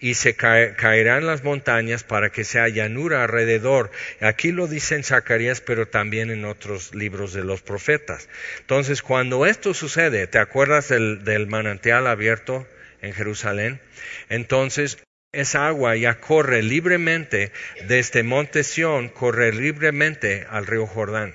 [0.00, 3.90] y se caerán las montañas para que sea llanura alrededor.
[4.20, 8.28] Aquí lo dice en Zacarías, pero también en otros libros de los profetas.
[8.60, 12.66] Entonces, cuando esto sucede, ¿te acuerdas del, manantial abierto
[13.02, 13.80] en Jerusalén?
[14.28, 14.98] Entonces,
[15.32, 17.52] esa agua ya corre libremente
[17.86, 21.34] desde Monte Sión, corre libremente al río Jordán.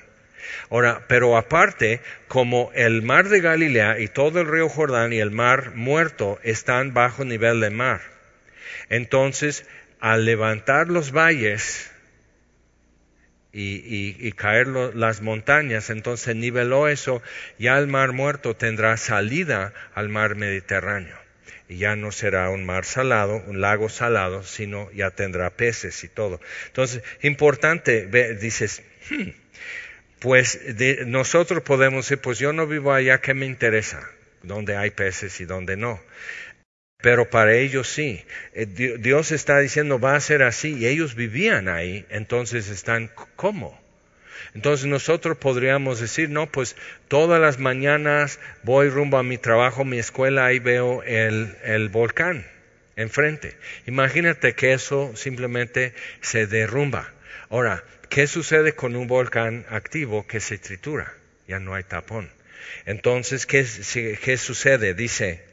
[0.69, 5.31] Ahora, pero aparte, como el mar de Galilea y todo el río Jordán y el
[5.31, 8.01] mar muerto están bajo nivel de mar,
[8.89, 9.65] entonces,
[9.99, 11.91] al levantar los valles
[13.51, 17.21] y, caer las montañas, entonces niveló eso,
[17.57, 21.17] ya el mar muerto tendrá salida al mar Mediterráneo.
[21.67, 26.09] Y ya no será un mar salado, un lago salado, sino ya tendrá peces y
[26.09, 26.39] todo.
[26.67, 28.05] Entonces, importante,
[28.35, 29.29] dices, hmm,
[30.19, 30.59] pues
[31.07, 34.07] nosotros podemos decir, pues yo no vivo allá, ¿qué me interesa?
[34.43, 35.99] Dónde hay peces y dónde no
[37.01, 38.25] pero para ellos sí.
[38.53, 43.79] Eh, Dios está diciendo va a ser así y ellos vivían ahí, entonces están ¿cómo?
[44.53, 46.75] Entonces nosotros podríamos decir, no, pues
[47.07, 52.45] todas las mañanas voy rumbo a mi trabajo, mi escuela, y veo el, el volcán
[52.95, 53.57] enfrente.
[53.85, 57.13] Imagínate que eso simplemente se derrumba.
[57.49, 61.13] Ahora, ¿qué sucede con un volcán activo que se tritura?
[61.47, 62.29] Ya no hay tapón.
[62.85, 63.65] Entonces, ¿qué,
[64.23, 64.93] qué sucede?
[64.93, 65.43] Dice,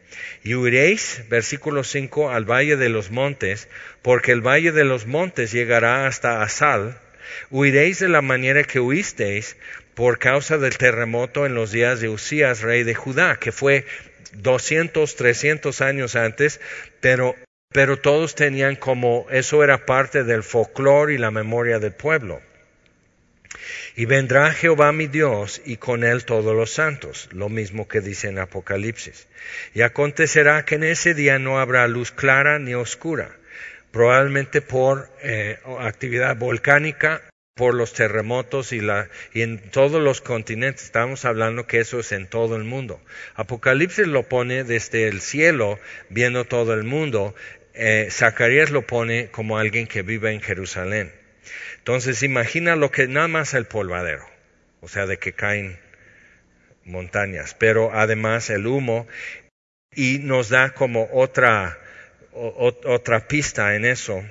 [0.43, 3.69] y huiréis, versículo 5, al valle de los montes,
[4.03, 6.99] porque el valle de los montes llegará hasta Asal.
[7.51, 9.57] Huiréis de la manera que huisteis
[9.95, 13.87] por causa del terremoto en los días de Usías, rey de Judá, que fue
[14.35, 16.61] 200, 300 años antes,
[17.01, 17.35] pero,
[17.71, 22.41] pero todos tenían como eso era parte del folclore y la memoria del pueblo.
[23.97, 28.29] Y vendrá Jehová mi Dios y con él todos los santos, lo mismo que dice
[28.29, 29.29] en Apocalipsis.
[29.75, 33.37] Y acontecerá que en ese día no habrá luz clara ni oscura,
[33.91, 37.23] probablemente por eh, actividad volcánica,
[37.55, 38.81] por los terremotos y,
[39.35, 40.85] en todos los continentes.
[40.85, 43.01] Estamos hablando que eso es en todo el mundo.
[43.35, 45.79] Apocalipsis lo pone desde el cielo,
[46.09, 47.35] viendo todo el mundo.
[47.75, 51.22] Eh, Zacarías lo pone como alguien que vive en Jerusalén.
[51.83, 54.25] Entonces imagina lo que nada más el polvadero,
[54.81, 55.81] o sea, de que caen
[56.85, 59.09] montañas, pero además el humo
[59.93, 61.77] y nos da como otra,
[62.31, 64.25] otra pista en eso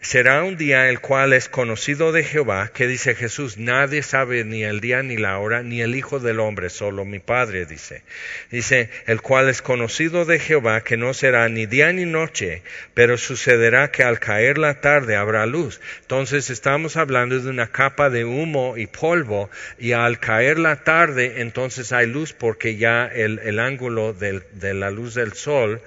[0.00, 4.62] Será un día el cual es conocido de Jehová, que dice Jesús, nadie sabe ni
[4.62, 8.04] el día ni la hora, ni el Hijo del Hombre, solo mi Padre, dice.
[8.48, 12.62] Dice, el cual es conocido de Jehová, que no será ni día ni noche,
[12.94, 15.80] pero sucederá que al caer la tarde habrá luz.
[16.02, 21.40] Entonces estamos hablando de una capa de humo y polvo, y al caer la tarde,
[21.40, 25.82] entonces hay luz porque ya el, ángulo de la luz del sol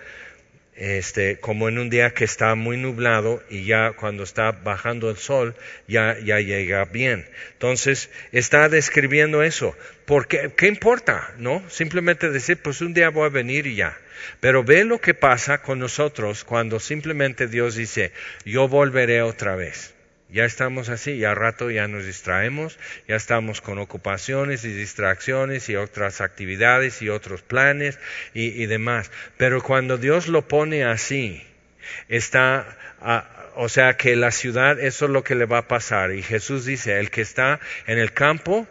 [0.82, 5.18] este, como en un día que está muy nublado y ya cuando está bajando el
[5.18, 5.54] sol
[5.88, 7.30] ya, ya llega bien.
[7.54, 9.78] Entonces está describiendo eso.
[10.06, 11.36] Porque, ¿qué importa?
[11.38, 11.64] ¿No?
[11.70, 13.96] Simplemente decir, pues un día voy a venir y ya.
[14.40, 18.12] Pero ve lo que pasa con nosotros cuando simplemente Dios dice,
[18.44, 19.94] yo volveré otra vez.
[20.32, 25.76] Ya estamos así, ya rato ya nos distraemos, ya estamos con ocupaciones y distracciones y
[25.76, 28.00] otras actividades y otros planes
[28.34, 29.12] y, demás.
[29.36, 31.44] Pero cuando Dios lo pone así,
[32.08, 32.78] está,
[33.56, 36.14] o sea que la ciudad, eso es lo que le va a pasar.
[36.14, 38.68] Y Jesús dice, el que está en el campo,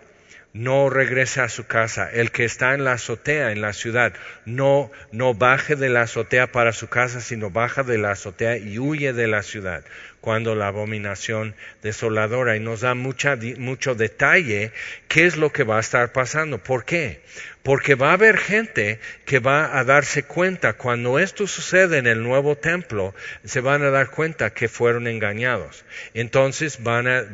[0.53, 2.11] no regresa a su casa.
[2.11, 4.12] El que está en la azotea, en la ciudad,
[4.44, 8.78] no, no baje de la azotea para su casa, sino baja de la azotea y
[8.78, 9.84] huye de la ciudad
[10.20, 14.72] cuando la abominación desoladora y nos da mucha, mucho detalle
[15.09, 16.59] qué es lo que va a estar pasando.
[16.59, 17.22] ¿Por qué?
[17.62, 22.22] Porque va a haber gente que va a darse cuenta cuando esto sucede en el
[22.22, 25.84] nuevo templo, se van a dar cuenta que fueron engañados.
[26.14, 27.24] Entonces van a,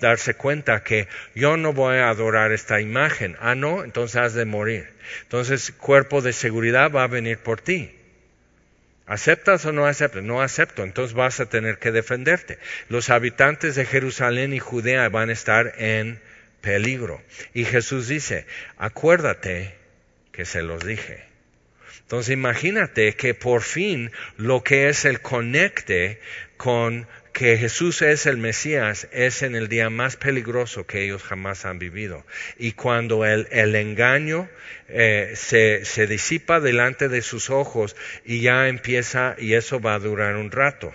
[0.00, 3.36] darse cuenta que yo no voy a adorar esta imagen.
[3.40, 4.88] Ah, no, entonces has de morir.
[5.22, 7.94] Entonces cuerpo de seguridad va a venir por ti
[9.08, 10.22] ¿Aceptas o no aceptas?
[10.22, 12.58] No acepto, entonces vas a tener que defenderte.
[12.90, 16.20] Los habitantes de Jerusalén y Judea van a estar en
[16.60, 17.22] peligro.
[17.54, 18.46] Y Jesús dice,
[18.76, 19.74] acuérdate
[20.32, 21.24] que se los dije.
[22.00, 26.20] Entonces imagínate que por fin lo que es el conecte
[26.56, 27.06] con
[27.38, 31.78] que Jesús es el Mesías es en el día más peligroso que ellos jamás han
[31.78, 32.24] vivido.
[32.58, 34.48] Y cuando el, el engaño
[34.88, 37.94] eh, se, se disipa delante de sus ojos
[38.24, 40.92] y ya empieza, y eso va a durar un rato.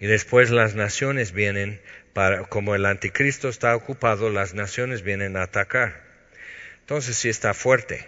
[0.00, 1.80] Y después las naciones vienen,
[2.12, 6.02] para, como el anticristo está ocupado, las naciones vienen a atacar.
[6.80, 8.06] Entonces sí está fuerte.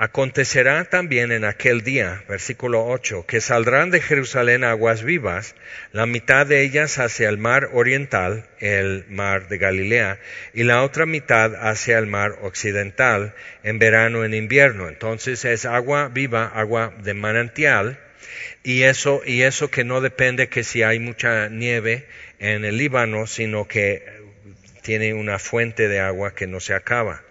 [0.00, 5.56] Acontecerá también en aquel día, versículo 8, que saldrán de Jerusalén aguas vivas,
[5.90, 10.20] la mitad de ellas hacia el mar oriental, el mar de Galilea,
[10.54, 13.34] y la otra mitad hacia el mar occidental,
[13.64, 14.88] en verano, en invierno.
[14.88, 17.98] Entonces es agua viva, agua de manantial,
[18.62, 22.06] y eso, y eso que no depende que si hay mucha nieve
[22.38, 24.04] en el Líbano, sino que
[24.82, 27.22] tiene una fuente de agua que no se acaba.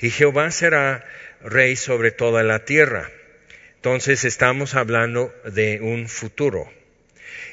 [0.00, 1.04] Y Jehová será
[1.42, 3.10] rey sobre toda la tierra.
[3.76, 6.70] Entonces estamos hablando de un futuro.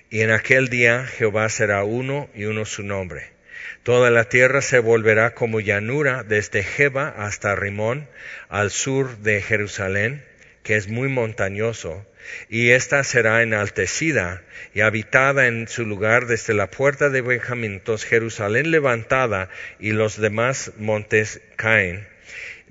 [0.10, 3.36] Y en aquel día Jehová será uno y uno su nombre.
[3.84, 8.10] Toda la tierra se volverá como llanura desde Jeba hasta Rimón,
[8.50, 10.26] al sur de Jerusalén,
[10.66, 12.06] que es muy montañoso,
[12.50, 14.42] y ésta será enaltecida
[14.74, 17.74] y habitada en su lugar desde la puerta de Benjamín.
[17.74, 19.50] Entonces Jerusalén levantada
[19.80, 22.08] y los demás montes caen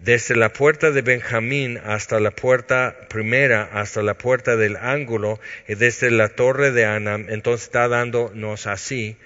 [0.05, 5.77] desde la puerta de Benjamín hasta la puerta primera, hasta la puerta del ángulo, y
[5.77, 9.17] desde la torre de Anam, entonces está dándonos así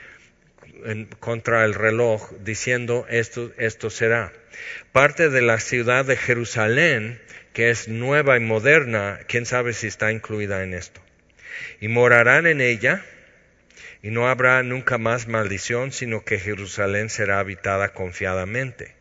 [0.85, 4.33] en, contra el reloj, diciendo esto, esto será.
[4.93, 7.21] Parte de la ciudad de Jerusalén,
[7.59, 11.01] que es nueva y moderna, quién sabe si está incluida en esto.
[11.81, 13.05] Y morarán en ella,
[14.01, 18.95] y no habrá nunca más maldición, sino que Jerusalén será habitada confiadamente.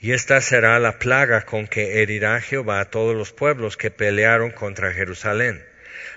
[0.00, 4.52] Y esta será la plaga con que herirá Jehová a todos los pueblos que pelearon
[4.52, 5.66] contra Jerusalén.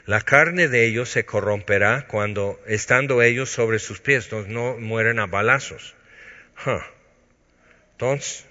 [0.05, 5.25] La carne de ellos se corromperá cuando, estando ellos sobre sus pies, no mueren a
[5.25, 5.95] balazos.
[7.93, 8.45] Entonces,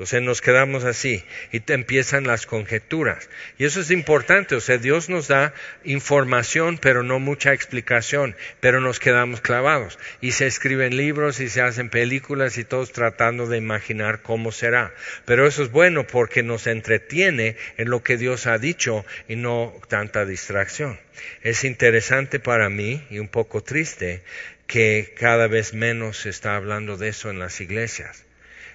[0.00, 1.22] o nos quedamos así
[1.52, 3.28] y empiezan las conjeturas.
[3.58, 5.52] Y eso es importante, o sea, Dios nos da
[5.84, 9.98] información, pero no mucha explicación, pero nos quedamos clavados.
[10.22, 14.94] Y se escriben libros y se hacen películas y todos tratando de imaginar cómo será.
[15.26, 19.74] Pero eso es bueno porque nos entretiene en lo que Dios ha dicho y no
[19.88, 20.98] tanta distracción.
[21.42, 24.22] Es interesante para mí y un poco triste
[24.66, 28.24] que cada vez menos se está hablando de eso en las iglesias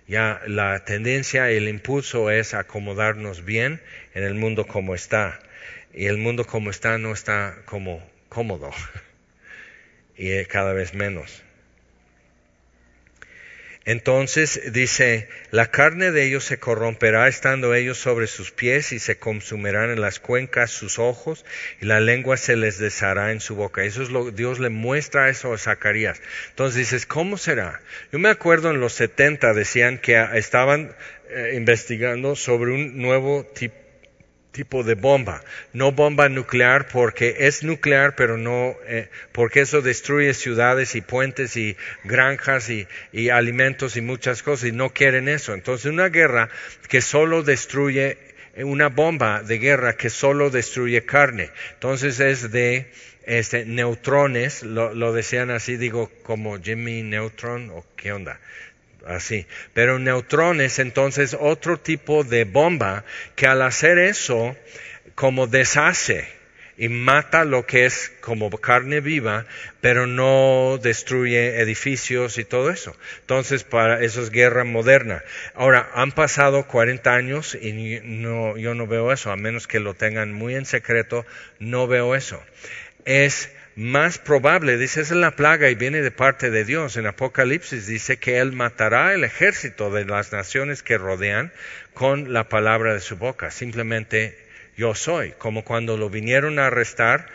[0.08, 3.82] ya la tendencia el impulso es acomodarnos bien
[4.14, 5.39] en el mundo como está.
[5.93, 8.72] Y el mundo como está no está como cómodo.
[10.18, 11.44] y cada vez menos.
[13.86, 19.17] Entonces dice, la carne de ellos se corromperá estando ellos sobre sus pies y se
[19.17, 21.45] consumirán en las cuencas sus ojos
[21.79, 23.83] y la lengua se les deshará en su boca.
[23.83, 26.19] Eso es lo Dios le muestra eso a Zacarías.
[26.49, 27.79] Entonces dices, ¿cómo será?
[28.11, 30.95] Yo me acuerdo en los 70 decían que estaban
[31.29, 33.84] eh, investigando sobre un nuevo tipo
[34.56, 35.43] tipo de bomba,
[35.74, 41.58] no bomba nuclear porque es nuclear, pero no, eh, porque eso destruye ciudades y puentes
[41.58, 41.76] y
[42.06, 42.88] granjas y,
[43.30, 45.53] alimentos y muchas cosas y no quieren eso.
[45.53, 46.49] Entonces una guerra
[46.88, 48.18] que solo destruye,
[48.56, 51.49] una bomba de guerra que solo destruye carne.
[51.74, 52.89] Entonces es de
[53.26, 58.39] este, neutrones, lo, lo decían así, digo, como Jimmy Neutron o qué onda
[59.06, 59.45] así.
[59.74, 64.56] Pero neutrones, entonces, otro tipo de bomba que al hacer eso,
[65.16, 66.28] como deshace
[66.78, 69.45] y mata lo que es como carne viva,
[69.80, 72.95] pero no destruye edificios y todo eso.
[73.22, 75.24] Entonces, para eso es guerra moderna.
[75.53, 79.93] Ahora, han pasado 40 años y no, yo no veo eso, a menos que lo
[79.93, 81.26] tengan muy en secreto,
[81.60, 82.43] no veo eso.
[83.06, 86.95] Es más probable, dice, es la plaga y viene de parte de Dios.
[86.95, 91.51] En Apocalipsis dice que Él matará el ejército de las naciones que rodean
[91.93, 93.51] con la palabra de su boca.
[93.51, 94.38] Simplemente
[94.78, 97.28] yo soy, como cuando lo vinieron a arrestar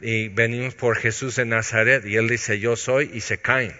[0.00, 3.74] y venimos por Jesús de Nazaret y Él dice yo soy y se caen.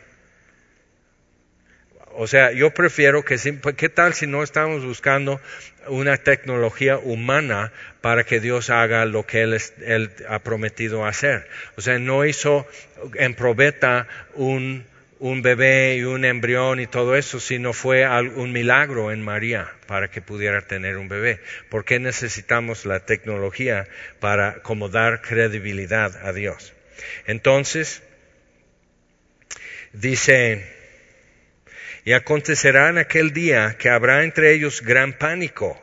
[2.20, 3.36] O sea, yo prefiero que,
[3.76, 5.40] ¿qué tal si no estamos buscando
[5.86, 11.46] una tecnología humana para que Dios haga lo que él, ha prometido hacer?
[11.76, 12.66] O sea, no hizo
[13.14, 14.84] en probeta un,
[15.20, 18.04] un bebé y un embrión y todo eso, sino fue
[18.34, 21.38] un milagro en María para que pudiera tener un bebé.
[21.68, 23.86] ¿Por qué necesitamos la tecnología
[24.18, 26.74] para como dar credibilidad a Dios?
[27.28, 28.02] Entonces,
[29.92, 30.77] dice,
[32.04, 35.82] y acontecerá en aquel día que habrá entre ellos gran pánico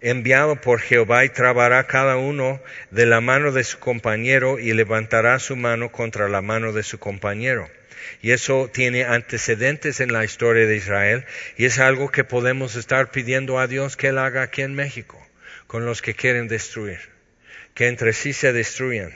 [0.00, 5.38] enviado por Jehová y trabará cada uno de la mano de su compañero y levantará
[5.38, 7.68] su mano contra la mano de su compañero.
[8.22, 11.24] Y eso tiene antecedentes en la historia de Israel
[11.56, 15.20] y es algo que podemos estar pidiendo a Dios que Él haga aquí en México
[15.66, 17.00] con los que quieren destruir,
[17.74, 19.12] que entre sí se destruyan,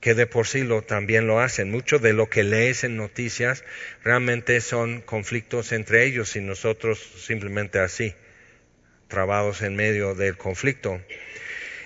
[0.00, 1.70] que de por sí lo, también lo hacen.
[1.70, 3.64] Mucho de lo que lees en noticias
[4.02, 8.14] realmente son conflictos entre ellos y nosotros simplemente así
[9.08, 11.00] trabados en medio del conflicto.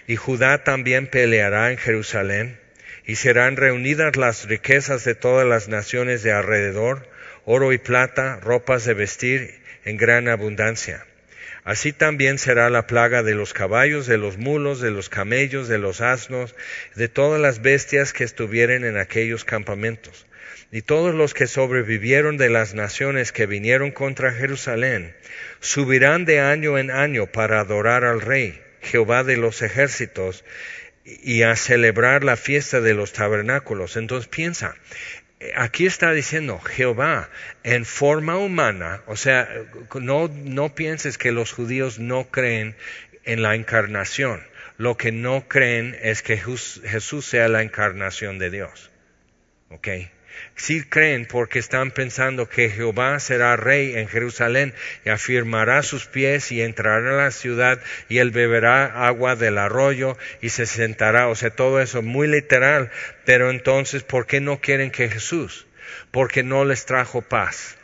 [0.06, 2.60] Y Judá también peleará en Jerusalén,
[3.06, 7.08] y serán reunidas las riquezas de todas las naciones de alrededor,
[7.44, 11.06] oro y plata, ropas de vestir en gran abundancia.
[11.64, 15.78] Así también será la plaga de los caballos, de los mulos, de los camellos, de
[15.78, 16.54] los asnos,
[16.94, 20.26] de todas las bestias que estuvieren en aquellos campamentos.
[20.70, 25.16] Y todos los que sobrevivieron de las naciones que vinieron contra Jerusalén
[25.60, 30.44] subirán de año en año para adorar al Rey, Jehová de los ejércitos,
[31.04, 33.96] y a celebrar la fiesta de los tabernáculos.
[33.96, 34.76] Entonces piensa,
[35.56, 37.28] aquí está diciendo Jehová
[37.62, 39.48] en forma humana, o sea,
[40.00, 42.76] no, no pienses que los judíos no creen
[43.24, 44.42] en la encarnación.
[44.76, 48.90] Lo que no creen es que Jesús sea la encarnación de Dios.
[49.70, 49.88] ¿Ok?
[50.56, 54.74] Si creen porque están pensando que Jehová será rey en Jerusalén
[55.04, 60.16] y afirmará sus pies y entrará en la ciudad y él beberá agua del arroyo
[60.40, 61.28] y se sentará.
[61.28, 62.90] O sea, todo eso muy literal.
[63.24, 65.66] Pero entonces, ¿por qué no quieren que Jesús?
[66.10, 67.76] Porque no les trajo paz.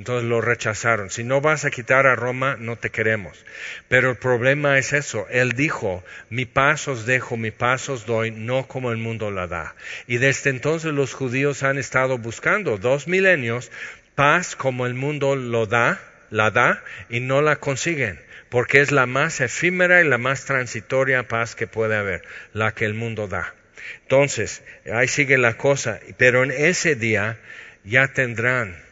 [0.00, 1.10] Entonces lo rechazaron.
[1.10, 3.44] Si no vas a quitar a Roma, no te queremos.
[3.88, 5.26] Pero el problema es eso.
[5.28, 9.46] Él dijo, mi paz os dejo, mi paz os doy, no como el mundo la
[9.46, 9.74] da.
[10.06, 13.70] Y desde entonces los judíos han estado buscando dos milenios
[14.14, 18.18] paz como el mundo lo da, la da, y no la consiguen.
[18.48, 22.22] Porque es la más efímera y la más transitoria paz que puede haber,
[22.54, 23.54] la que el mundo da.
[24.04, 26.00] Entonces, ahí sigue la cosa.
[26.16, 27.38] Pero en ese día
[27.84, 28.88] ya tendrán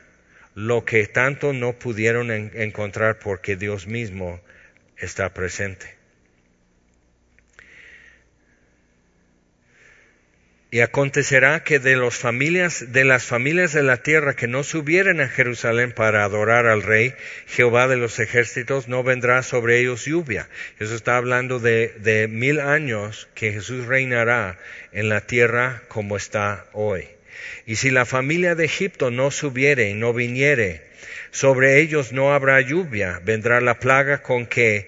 [0.59, 4.41] lo que tanto no pudieron encontrar porque Dios mismo
[4.97, 5.95] está presente.
[10.73, 15.21] Y acontecerá que de las familias, de las familias de la tierra que no subieran
[15.21, 17.15] a Jerusalén para adorar al Rey,
[17.47, 20.49] Jehová de los ejércitos, no vendrá sobre ellos lluvia.
[20.81, 24.59] Eso está hablando de mil años que Jesús reinará
[24.91, 27.07] en la tierra como está hoy.
[27.67, 30.83] Y si la familia de Egipto no subiere y no viniere,
[31.31, 34.87] sobre ellos no habrá lluvia, vendrá la plaga con que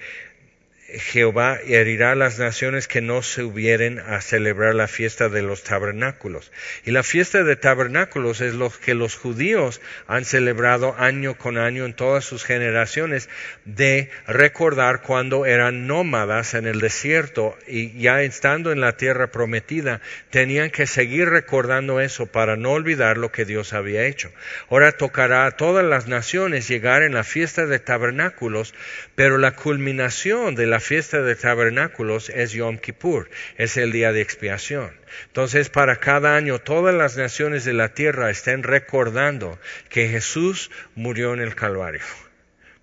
[0.99, 5.62] Jehová herirá a las naciones que no se hubieren a celebrar la fiesta de los
[5.62, 6.51] tabernáculos.
[6.84, 11.84] Y la fiesta de tabernáculos es lo que los judíos han celebrado año con año
[11.84, 13.28] en todas sus generaciones
[13.64, 20.01] de recordar cuando eran nómadas en el desierto y ya estando en la tierra prometida
[20.30, 24.32] tenían que seguir recordando eso para no olvidar lo que Dios había hecho.
[24.70, 28.74] Ahora tocará a todas las naciones llegar en la fiesta de tabernáculos,
[29.14, 34.20] pero la culminación de la fiesta de tabernáculos es Yom Kippur, es el día de
[34.20, 34.93] expiación.
[35.26, 39.59] Entonces, para cada año todas las naciones de la tierra estén recordando
[39.89, 42.03] que Jesús murió en el Calvario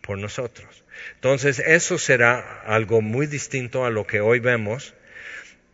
[0.02, 0.84] por nosotros.
[1.16, 4.93] Entonces, eso será algo muy distinto a lo que hoy vemos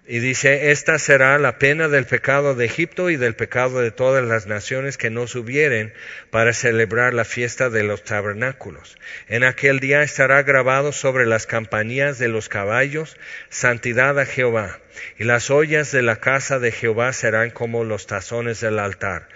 [0.05, 4.25] y dice, esta será la pena del pecado de Egipto y del pecado de todas
[4.25, 5.93] las naciones que no subieren
[6.29, 8.97] para celebrar la fiesta de los tabernáculos.
[9.29, 13.17] En aquel día estará grabado sobre las campañas de los caballos,
[13.49, 14.79] santidad a Jehová.
[15.17, 19.29] Y las ollas de la casa de Jehová serán como los tazones del altar.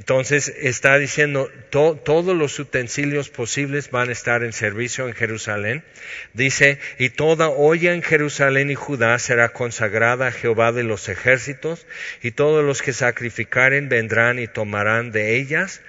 [0.00, 5.84] Entonces está diciendo, todos los utensilios posibles van a estar en servicio en Jerusalén.
[6.32, 11.86] Dice, y toda olla en Jerusalén y Judá será consagrada a Jehová de los ejércitos,
[12.22, 15.82] y todos los que sacrificaren vendrán y tomarán de ellas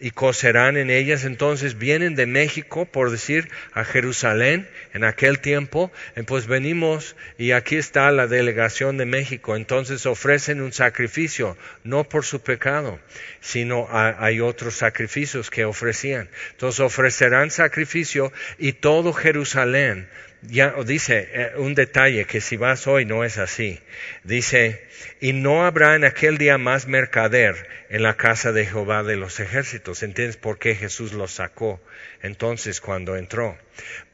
[0.00, 1.24] y cocerán en ellas.
[1.24, 5.90] Entonces vienen de México, por decir, a Jerusalén en aquel tiempo.
[6.26, 9.56] Pues venimos y aquí está la delegación de México.
[9.56, 12.98] Entonces ofrecen un sacrificio, no por su pecado,
[13.40, 16.28] sino hay otros sacrificios que ofrecían.
[16.52, 20.08] Entonces ofrecerán sacrificio y todo Jerusalén
[20.42, 23.80] ya dice eh, un detalle que si vas hoy no es así.
[24.24, 24.86] Dice,
[25.20, 29.40] y no habrá en aquel día más mercader en la casa de Jehová de los
[29.40, 30.02] ejércitos.
[30.02, 31.80] ¿Entiendes por qué Jesús los sacó
[32.22, 33.58] entonces cuando entró?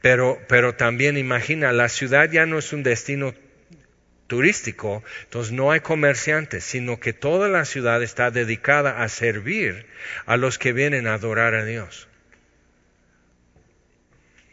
[0.01, 3.33] Pero, pero también imagina, la ciudad ya no es un destino
[4.27, 9.85] turístico, entonces no hay comerciantes, sino que toda la ciudad está dedicada a servir
[10.25, 12.07] a los que vienen a adorar a Dios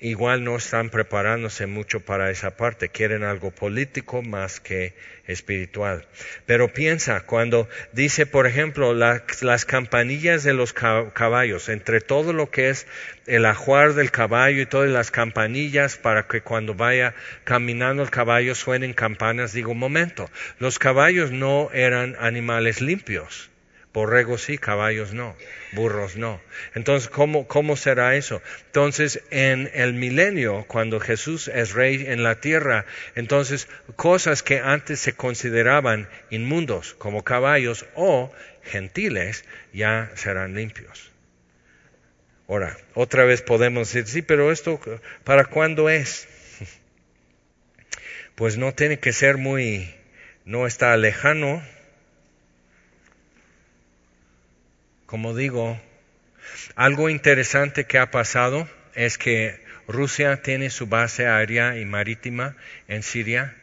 [0.03, 4.95] igual no están preparándose mucho para esa parte, quieren algo político más que
[5.29, 6.05] espiritual.
[6.45, 12.71] Pero piensa, cuando dice, por ejemplo, las campanillas de los caballos, entre todo lo que
[12.71, 12.89] es
[13.27, 18.57] el ajuar del caballo y todas las campanillas para que cuando vaya caminando el caballo
[18.57, 20.29] suenen campanas, digo, momento,
[20.59, 23.52] los caballos no eran animales limpios
[23.93, 25.37] Borregos sí, caballos no,
[25.73, 26.41] burros no.
[26.75, 28.41] Entonces, ¿cómo, ¿cómo será eso?
[28.67, 32.87] Entonces, en el milenio, cuando Jesús es rey en la tierra,
[33.17, 38.33] entonces cosas que antes se consideraban inmundos, como caballos o
[38.63, 41.11] gentiles, ya serán limpios.
[42.49, 44.81] Ahora, otra vez podemos decir, sí, pero esto,
[45.25, 46.29] ¿para cuándo es?
[48.35, 49.95] Pues no tiene que ser muy,
[50.47, 51.63] no está lejano,
[55.13, 55.79] Como digo,
[56.75, 62.57] algo interesante que ha pasado es que Rusia tiene su base aérea y marítima
[62.89, 63.55] en Siria,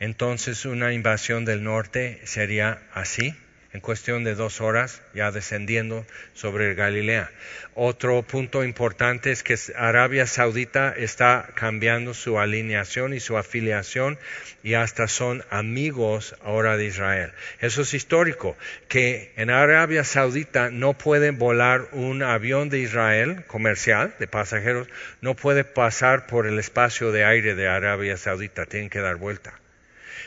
[0.00, 3.36] entonces una invasión del norte sería así
[3.74, 7.28] en cuestión de dos horas, ya descendiendo sobre Galilea.
[7.74, 14.16] Otro punto importante es que Arabia Saudita está cambiando su alineación y su afiliación
[14.62, 17.32] y hasta son amigos ahora de Israel.
[17.58, 18.56] Eso es histórico,
[18.86, 24.86] que en Arabia Saudita no puede volar un avión de Israel comercial de pasajeros,
[25.20, 29.63] no puede pasar por el espacio de aire de Arabia Saudita, tienen que dar vuelta.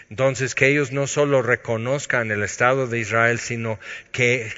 [0.10, 3.78] Entonces, que ellos no solo reconozcan el Estado de Israel, sino
[4.14, 4.50] que,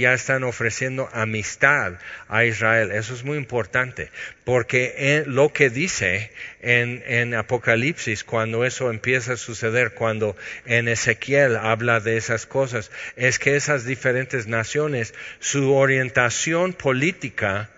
[0.00, 1.94] ya están ofreciendo amistad
[2.28, 2.92] a Israel.
[2.92, 4.10] Eso es muy importante,
[4.44, 6.30] porque lo que dice
[6.60, 10.36] en, en Apocalipsis, cuando eso empieza a suceder, cuando
[10.66, 17.70] en Ezequiel habla de esas cosas, es que esas diferentes naciones, su orientación política,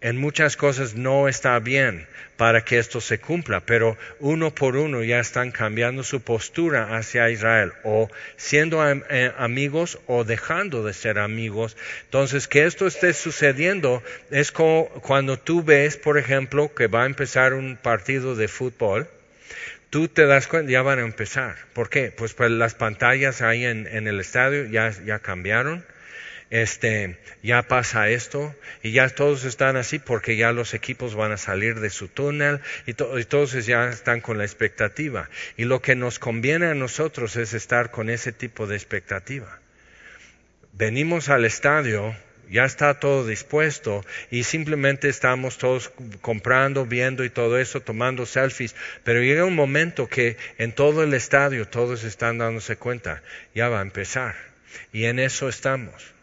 [0.00, 5.02] en muchas cosas no está bien para que esto se cumpla, pero uno por uno
[5.02, 11.18] ya están cambiando su postura hacia Israel, o siendo eh, amigos o dejando de ser
[11.18, 11.76] amigos.
[12.04, 17.06] Entonces, que esto esté sucediendo es como cuando tú ves, por ejemplo, que va a
[17.06, 19.06] empezar un partido de fútbol,
[19.90, 21.56] tú te das cuenta, ya van a empezar.
[21.74, 22.10] ¿Por qué?
[22.10, 25.84] Pues, pues las pantallas ahí en, en el estadio ya, ya cambiaron
[26.50, 31.36] este, ya pasa esto y ya todos están así porque ya los equipos van a
[31.36, 35.30] salir de su túnel y, todos ya están con la expectativa.
[35.56, 39.60] Y lo que nos conviene a nosotros es estar con ese tipo de expectativa.
[40.72, 42.16] Venimos al estadio,
[42.50, 48.74] ya está todo dispuesto y simplemente estamos todos comprando, viendo y todo eso, tomando selfies,
[49.04, 53.22] pero llega un momento que en todo el estadio todos están dándose cuenta,
[53.54, 54.34] ya va a empezar.
[54.92, 56.14] Y en eso estamos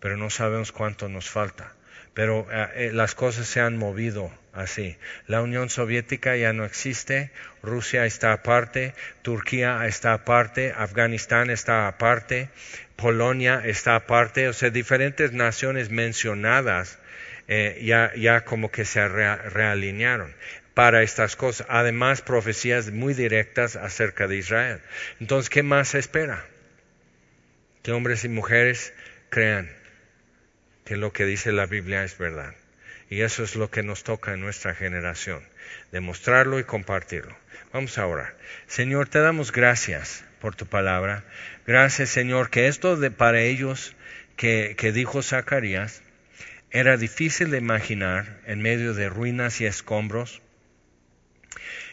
[0.00, 1.74] pero no sabemos cuánto nos falta.
[2.14, 4.96] Pero eh, eh, las cosas se han movido así.
[5.26, 7.30] La Unión Soviética ya no existe,
[7.62, 12.50] Rusia está aparte, Turquía está aparte, Afganistán está aparte,
[12.96, 16.98] Polonia está aparte, o sea, diferentes naciones mencionadas
[17.46, 20.34] eh, ya, ya como que se realinearon
[20.74, 21.66] para estas cosas.
[21.70, 24.80] Además, profecías muy directas acerca de Israel.
[25.20, 26.44] Entonces, ¿qué más se espera?
[27.82, 28.92] Que hombres y mujeres
[29.30, 29.77] crean
[30.88, 32.54] que lo que dice la Biblia es verdad.
[33.10, 35.42] Y eso es lo que nos toca en nuestra generación,
[35.92, 37.36] demostrarlo y compartirlo.
[37.74, 38.34] Vamos a orar.
[38.68, 41.24] Señor, te damos gracias por tu palabra.
[41.66, 43.94] Gracias, Señor, que esto de, para ellos
[44.36, 46.02] que, que dijo Zacarías
[46.70, 50.40] era difícil de imaginar en medio de ruinas y escombros.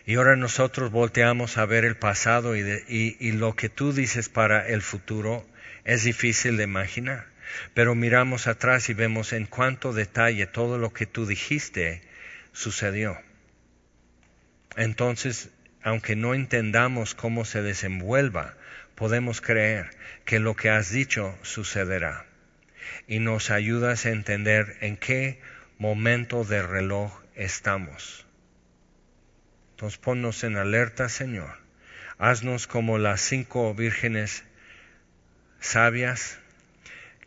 [0.05, 4.29] Y ahora nosotros volteamos a ver el pasado y, y, y lo que tú dices
[4.29, 5.45] para el futuro
[5.83, 7.34] es difícil de imaginar.
[7.73, 12.01] Pero miramos atrás y vemos en cuánto detalle todo lo que tú dijiste
[12.51, 13.17] sucedió.
[14.75, 15.49] Entonces,
[15.83, 18.55] aunque no entendamos cómo se desenvuelva,
[18.95, 19.91] podemos creer
[20.25, 22.25] que lo que has dicho sucederá.
[23.07, 25.39] Y nos ayudas a entender en qué
[25.77, 28.25] momento del reloj estamos.
[29.71, 31.57] Entonces ponnos en alerta, Señor.
[32.17, 34.43] Haznos como las cinco vírgenes
[35.59, 36.39] sabias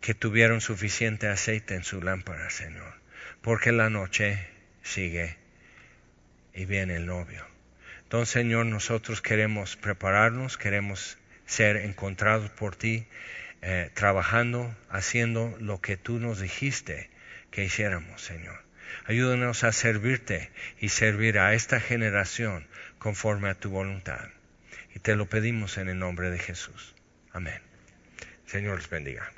[0.00, 2.94] que tuvieron suficiente aceite en su lámpara, Señor,
[3.42, 4.46] porque la noche
[4.82, 5.36] sigue
[6.54, 7.46] y viene el novio.
[8.02, 13.06] Entonces, Señor, nosotros queremos prepararnos, queremos ser encontrados por ti,
[13.60, 17.10] eh, trabajando, haciendo lo que tú nos dijiste
[17.50, 18.62] que hiciéramos, Señor.
[19.06, 22.66] Ayúdanos a servirte y servir a esta generación
[22.98, 24.28] conforme a tu voluntad.
[24.94, 26.94] Y te lo pedimos en el nombre de Jesús.
[27.32, 27.60] Amén.
[28.46, 29.30] Señor les bendiga.